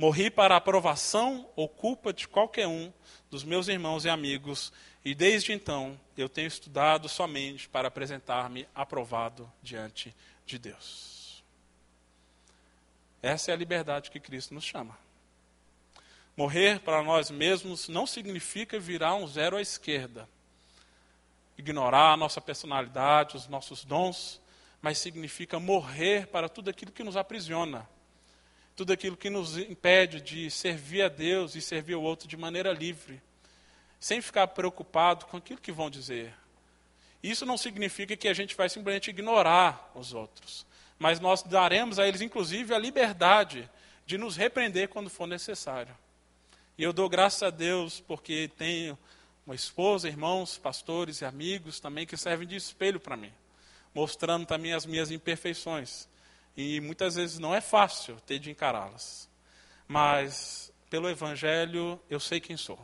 Morri 0.00 0.30
para 0.30 0.54
a 0.54 0.56
aprovação 0.56 1.46
ou 1.54 1.68
culpa 1.68 2.10
de 2.10 2.26
qualquer 2.26 2.66
um 2.66 2.90
dos 3.30 3.44
meus 3.44 3.68
irmãos 3.68 4.06
e 4.06 4.08
amigos, 4.08 4.72
e 5.04 5.14
desde 5.14 5.52
então 5.52 6.00
eu 6.16 6.26
tenho 6.26 6.48
estudado 6.48 7.06
somente 7.06 7.68
para 7.68 7.88
apresentar-me 7.88 8.66
aprovado 8.74 9.52
diante 9.62 10.16
de 10.46 10.58
Deus. 10.58 11.44
Essa 13.20 13.50
é 13.50 13.54
a 13.54 13.56
liberdade 13.58 14.10
que 14.10 14.18
Cristo 14.18 14.54
nos 14.54 14.64
chama. 14.64 14.96
Morrer 16.34 16.80
para 16.80 17.02
nós 17.02 17.30
mesmos 17.30 17.86
não 17.86 18.06
significa 18.06 18.80
virar 18.80 19.16
um 19.16 19.26
zero 19.26 19.58
à 19.58 19.60
esquerda, 19.60 20.26
ignorar 21.58 22.14
a 22.14 22.16
nossa 22.16 22.40
personalidade, 22.40 23.36
os 23.36 23.46
nossos 23.48 23.84
dons, 23.84 24.40
mas 24.80 24.96
significa 24.96 25.60
morrer 25.60 26.26
para 26.28 26.48
tudo 26.48 26.70
aquilo 26.70 26.90
que 26.90 27.04
nos 27.04 27.18
aprisiona, 27.18 27.86
tudo 28.80 28.94
aquilo 28.94 29.14
que 29.14 29.28
nos 29.28 29.58
impede 29.58 30.22
de 30.22 30.50
servir 30.50 31.02
a 31.02 31.08
Deus 31.10 31.54
e 31.54 31.60
servir 31.60 31.96
o 31.96 32.00
outro 32.00 32.26
de 32.26 32.34
maneira 32.34 32.72
livre, 32.72 33.20
sem 33.98 34.22
ficar 34.22 34.46
preocupado 34.46 35.26
com 35.26 35.36
aquilo 35.36 35.60
que 35.60 35.70
vão 35.70 35.90
dizer. 35.90 36.32
Isso 37.22 37.44
não 37.44 37.58
significa 37.58 38.16
que 38.16 38.26
a 38.26 38.32
gente 38.32 38.56
vai 38.56 38.70
simplesmente 38.70 39.10
ignorar 39.10 39.92
os 39.94 40.14
outros, 40.14 40.64
mas 40.98 41.20
nós 41.20 41.42
daremos 41.42 41.98
a 41.98 42.08
eles, 42.08 42.22
inclusive, 42.22 42.72
a 42.72 42.78
liberdade 42.78 43.68
de 44.06 44.16
nos 44.16 44.34
repreender 44.34 44.88
quando 44.88 45.10
for 45.10 45.26
necessário. 45.26 45.94
E 46.78 46.82
eu 46.82 46.94
dou 46.94 47.06
graças 47.06 47.42
a 47.42 47.50
Deus 47.50 48.00
porque 48.00 48.50
tenho 48.56 48.98
uma 49.44 49.54
esposa, 49.54 50.08
irmãos, 50.08 50.56
pastores 50.56 51.20
e 51.20 51.26
amigos 51.26 51.80
também 51.80 52.06
que 52.06 52.16
servem 52.16 52.48
de 52.48 52.56
espelho 52.56 52.98
para 52.98 53.14
mim 53.14 53.30
mostrando 53.94 54.46
também 54.46 54.72
as 54.72 54.86
minhas 54.86 55.10
imperfeições. 55.10 56.08
E 56.56 56.80
muitas 56.80 57.14
vezes 57.14 57.38
não 57.38 57.54
é 57.54 57.60
fácil 57.60 58.16
ter 58.20 58.38
de 58.38 58.50
encará-las. 58.50 59.28
Mas 59.86 60.72
pelo 60.88 61.08
Evangelho 61.08 62.00
eu 62.08 62.20
sei 62.20 62.40
quem 62.40 62.56
sou. 62.56 62.78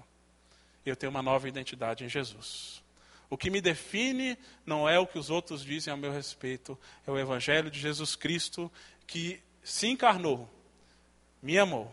Eu 0.85 0.95
tenho 0.95 1.11
uma 1.11 1.23
nova 1.23 1.49
identidade 1.49 2.05
em 2.05 2.09
Jesus. 2.09 2.83
O 3.29 3.37
que 3.37 3.51
me 3.51 3.61
define 3.61 4.39
não 4.65 4.89
é 4.89 4.99
o 4.99 5.07
que 5.07 5.19
os 5.19 5.31
outros 5.31 5.65
dizem 5.65 5.93
a 5.93 5.97
meu 5.97 6.13
respeito, 6.13 6.79
é 7.07 7.11
o 7.11 7.19
Evangelho 7.19 7.71
de 7.71 7.81
Jesus 7.81 8.15
Cristo 8.15 8.71
que 9.07 9.43
se 9.65 9.89
encarnou, 9.89 10.49
me 11.43 11.59
amou, 11.59 11.93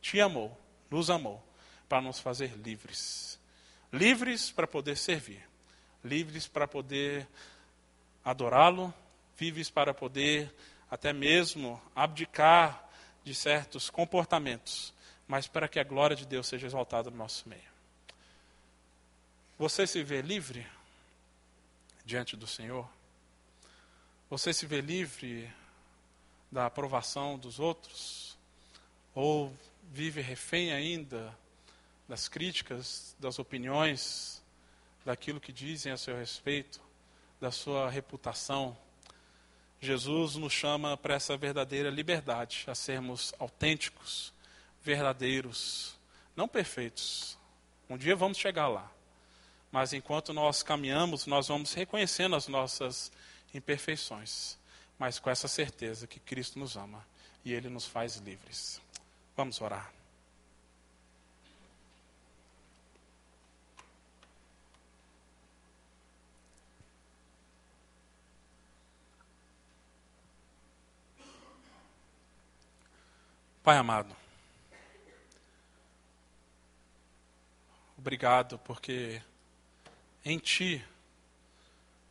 te 0.00 0.20
amou, 0.20 0.58
nos 0.90 1.10
amou, 1.10 1.42
para 1.86 2.00
nos 2.00 2.18
fazer 2.18 2.56
livres. 2.56 3.38
Livres 3.92 4.50
para 4.50 4.66
poder 4.66 4.96
servir, 4.96 5.46
livres 6.02 6.46
para 6.46 6.66
poder 6.66 7.28
adorá-lo, 8.24 8.94
vives 9.36 9.68
para 9.68 9.92
poder 9.92 10.54
até 10.90 11.12
mesmo 11.12 11.80
abdicar 11.94 12.88
de 13.22 13.34
certos 13.34 13.88
comportamentos, 13.90 14.92
mas 15.26 15.46
para 15.46 15.68
que 15.68 15.78
a 15.78 15.84
glória 15.84 16.16
de 16.16 16.26
Deus 16.26 16.46
seja 16.46 16.66
exaltada 16.66 17.10
no 17.10 17.16
nosso 17.16 17.48
meio. 17.48 17.70
Você 19.58 19.86
se 19.86 20.02
vê 20.02 20.22
livre 20.22 20.66
diante 22.04 22.36
do 22.36 22.46
Senhor? 22.46 22.88
Você 24.28 24.52
se 24.52 24.66
vê 24.66 24.80
livre 24.80 25.52
da 26.50 26.66
aprovação 26.66 27.38
dos 27.38 27.60
outros? 27.60 28.38
Ou 29.14 29.54
vive 29.92 30.20
refém 30.20 30.72
ainda 30.72 31.36
das 32.08 32.26
críticas, 32.26 33.14
das 33.18 33.38
opiniões, 33.38 34.42
daquilo 35.04 35.40
que 35.40 35.52
dizem 35.52 35.92
a 35.92 35.96
seu 35.96 36.16
respeito? 36.16 36.80
da 37.40 37.50
sua 37.50 37.88
reputação. 37.88 38.76
Jesus 39.80 40.36
nos 40.36 40.52
chama 40.52 40.96
para 40.96 41.14
essa 41.14 41.36
verdadeira 41.36 41.88
liberdade, 41.88 42.64
a 42.66 42.74
sermos 42.74 43.32
autênticos, 43.38 44.32
verdadeiros, 44.82 45.96
não 46.36 46.46
perfeitos. 46.46 47.38
Um 47.88 47.96
dia 47.96 48.14
vamos 48.14 48.38
chegar 48.38 48.68
lá. 48.68 48.90
Mas 49.72 49.92
enquanto 49.92 50.32
nós 50.32 50.62
caminhamos, 50.62 51.26
nós 51.26 51.48
vamos 51.48 51.72
reconhecendo 51.72 52.36
as 52.36 52.48
nossas 52.48 53.10
imperfeições, 53.54 54.58
mas 54.98 55.18
com 55.18 55.30
essa 55.30 55.48
certeza 55.48 56.06
que 56.06 56.20
Cristo 56.20 56.58
nos 56.58 56.76
ama 56.76 57.06
e 57.44 57.52
Ele 57.52 57.68
nos 57.68 57.86
faz 57.86 58.16
livres. 58.16 58.80
Vamos 59.36 59.60
orar. 59.60 59.99
Pai 73.62 73.76
amado, 73.76 74.16
obrigado 77.98 78.58
porque 78.60 79.20
em 80.24 80.38
Ti 80.38 80.82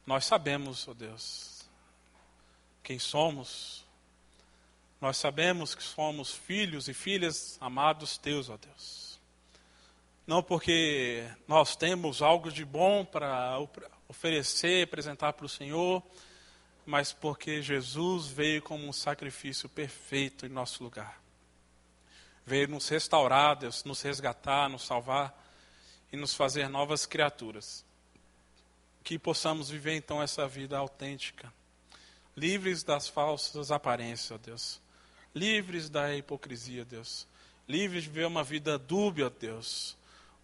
nós 0.06 0.26
sabemos, 0.26 0.88
ó 0.88 0.91
oh 0.91 0.93
Deus, 0.93 1.68
quem 2.84 3.00
somos, 3.00 3.84
nós 5.02 5.18
sabemos 5.18 5.74
que 5.74 5.82
somos 5.82 6.36
filhos 6.36 6.88
e 6.88 6.93
filhas 6.93 7.58
amados 7.60 8.16
Teus, 8.20 8.47
ó 8.47 8.54
oh 8.54 8.58
Deus. 8.60 9.20
Não 10.28 10.43
porque 10.43 11.28
nós 11.47 11.76
temos 11.76 12.22
algo 12.22 12.52
de 12.52 12.64
bom 12.64 13.04
para 13.04 13.58
oferecer, 14.08 14.84
apresentar 14.84 15.34
para 15.34 15.47
o 15.47 15.50
Senhor, 15.50 16.04
mas 16.86 17.12
porque 17.12 17.60
Jesus 17.60 18.28
veio 18.28 18.62
como 18.62 18.88
um 18.88 18.93
sacrifício 18.93 19.68
perfeito 19.68 20.45
em 20.45 20.50
nosso 20.50 20.84
lugar 20.84 21.20
veio 22.46 22.68
nos 22.68 22.88
restaurar, 22.90 23.56
Deus, 23.56 23.84
nos 23.84 24.02
resgatar, 24.02 24.70
nos 24.70 24.84
salvar 24.84 25.34
e 26.12 26.18
nos 26.18 26.34
fazer 26.34 26.68
novas 26.68 27.06
criaturas. 27.06 27.86
Que 29.04 29.18
possamos 29.18 29.70
viver 29.70 29.96
então 29.96 30.22
essa 30.22 30.48
vida 30.48 30.78
autêntica, 30.78 31.52
livres 32.36 32.84
das 32.84 33.08
falsas 33.08 33.72
aparências, 33.72 34.40
Deus. 34.40 34.82
livres 35.34 35.90
da 35.90 36.16
hipocrisia, 36.16 36.84
Deus. 36.84 37.28
Livres 37.68 38.04
de 38.04 38.10
viver 38.10 38.26
uma 38.26 38.44
vida 38.44 38.78
dúbia, 38.78 39.30
Deus. 39.30 39.96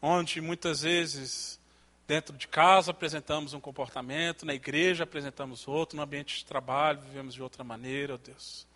Onde 0.02 0.40
muitas 0.40 0.82
vezes, 0.82 1.60
dentro 2.08 2.38
de 2.38 2.48
casa, 2.48 2.92
apresentamos 2.92 3.54
um 3.54 3.60
comportamento, 3.60 4.46
na 4.46 4.54
igreja 4.54 5.04
apresentamos 5.04 5.68
outro, 5.68 5.98
no 5.98 6.04
ambiente 6.04 6.38
de 6.38 6.46
trabalho 6.46 7.02
vivemos 7.02 7.34
de 7.34 7.42
outra 7.42 7.64
maneira, 7.64 8.18
Deus. 8.18 8.68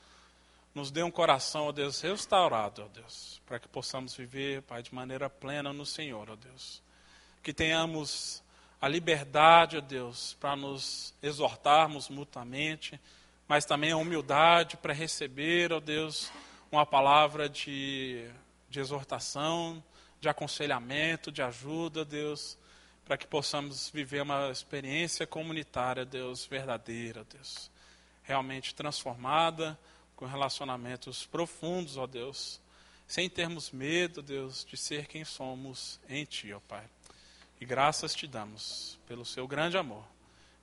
Nos 0.73 0.91
dê 0.91 1.01
um 1.01 1.09
coração, 1.09 1.67
ó 1.67 1.71
Deus, 1.71 1.99
restaurado, 1.99 2.83
ó 2.83 2.87
Deus, 2.87 3.41
para 3.45 3.59
que 3.59 3.67
possamos 3.67 4.15
viver, 4.15 4.61
Pai, 4.61 4.83
de 4.83 4.93
maneira 4.93 5.29
plena 5.29 5.73
no 5.73 5.85
Senhor, 5.85 6.29
ó 6.29 6.35
Deus. 6.35 6.81
Que 7.41 7.51
tenhamos 7.51 8.43
a 8.79 8.87
liberdade, 8.87 9.77
ó 9.77 9.81
Deus, 9.81 10.37
para 10.39 10.55
nos 10.55 11.13
exortarmos 11.21 12.07
mutuamente, 12.07 12.99
mas 13.47 13.65
também 13.65 13.91
a 13.91 13.97
humildade 13.97 14.77
para 14.77 14.93
receber, 14.93 15.73
ó 15.73 15.79
Deus, 15.79 16.31
uma 16.71 16.85
palavra 16.85 17.49
de, 17.49 18.29
de 18.69 18.79
exortação, 18.79 19.83
de 20.21 20.29
aconselhamento, 20.29 21.31
de 21.31 21.41
ajuda, 21.41 22.05
Deus, 22.05 22.57
para 23.03 23.17
que 23.17 23.25
possamos 23.25 23.89
viver 23.89 24.21
uma 24.21 24.51
experiência 24.51 25.25
comunitária, 25.25 26.05
Deus, 26.05 26.45
verdadeira, 26.45 27.25
Deus, 27.33 27.71
realmente 28.21 28.75
transformada, 28.75 29.79
com 30.19 30.25
relacionamentos 30.25 31.25
profundos, 31.25 31.95
ó 31.95 32.05
Deus, 32.05 32.59
sem 33.07 33.29
termos 33.29 33.71
medo, 33.71 34.21
Deus, 34.21 34.67
de 34.69 34.75
ser 34.75 35.07
quem 35.07 35.23
somos 35.23 35.97
em 36.09 36.25
Ti, 36.25 36.51
ó 36.51 36.59
Pai. 36.59 36.83
E 37.61 37.65
graças 37.65 38.13
te 38.13 38.27
damos 38.27 38.99
pelo 39.07 39.23
seu 39.23 39.47
grande 39.47 39.77
amor, 39.77 40.03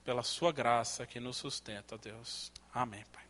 pela 0.04 0.22
sua 0.22 0.52
graça 0.52 1.07
que 1.07 1.18
nos 1.18 1.38
sustenta, 1.38 1.96
Deus. 1.96 2.52
Amém, 2.70 3.02
Pai. 3.11 3.24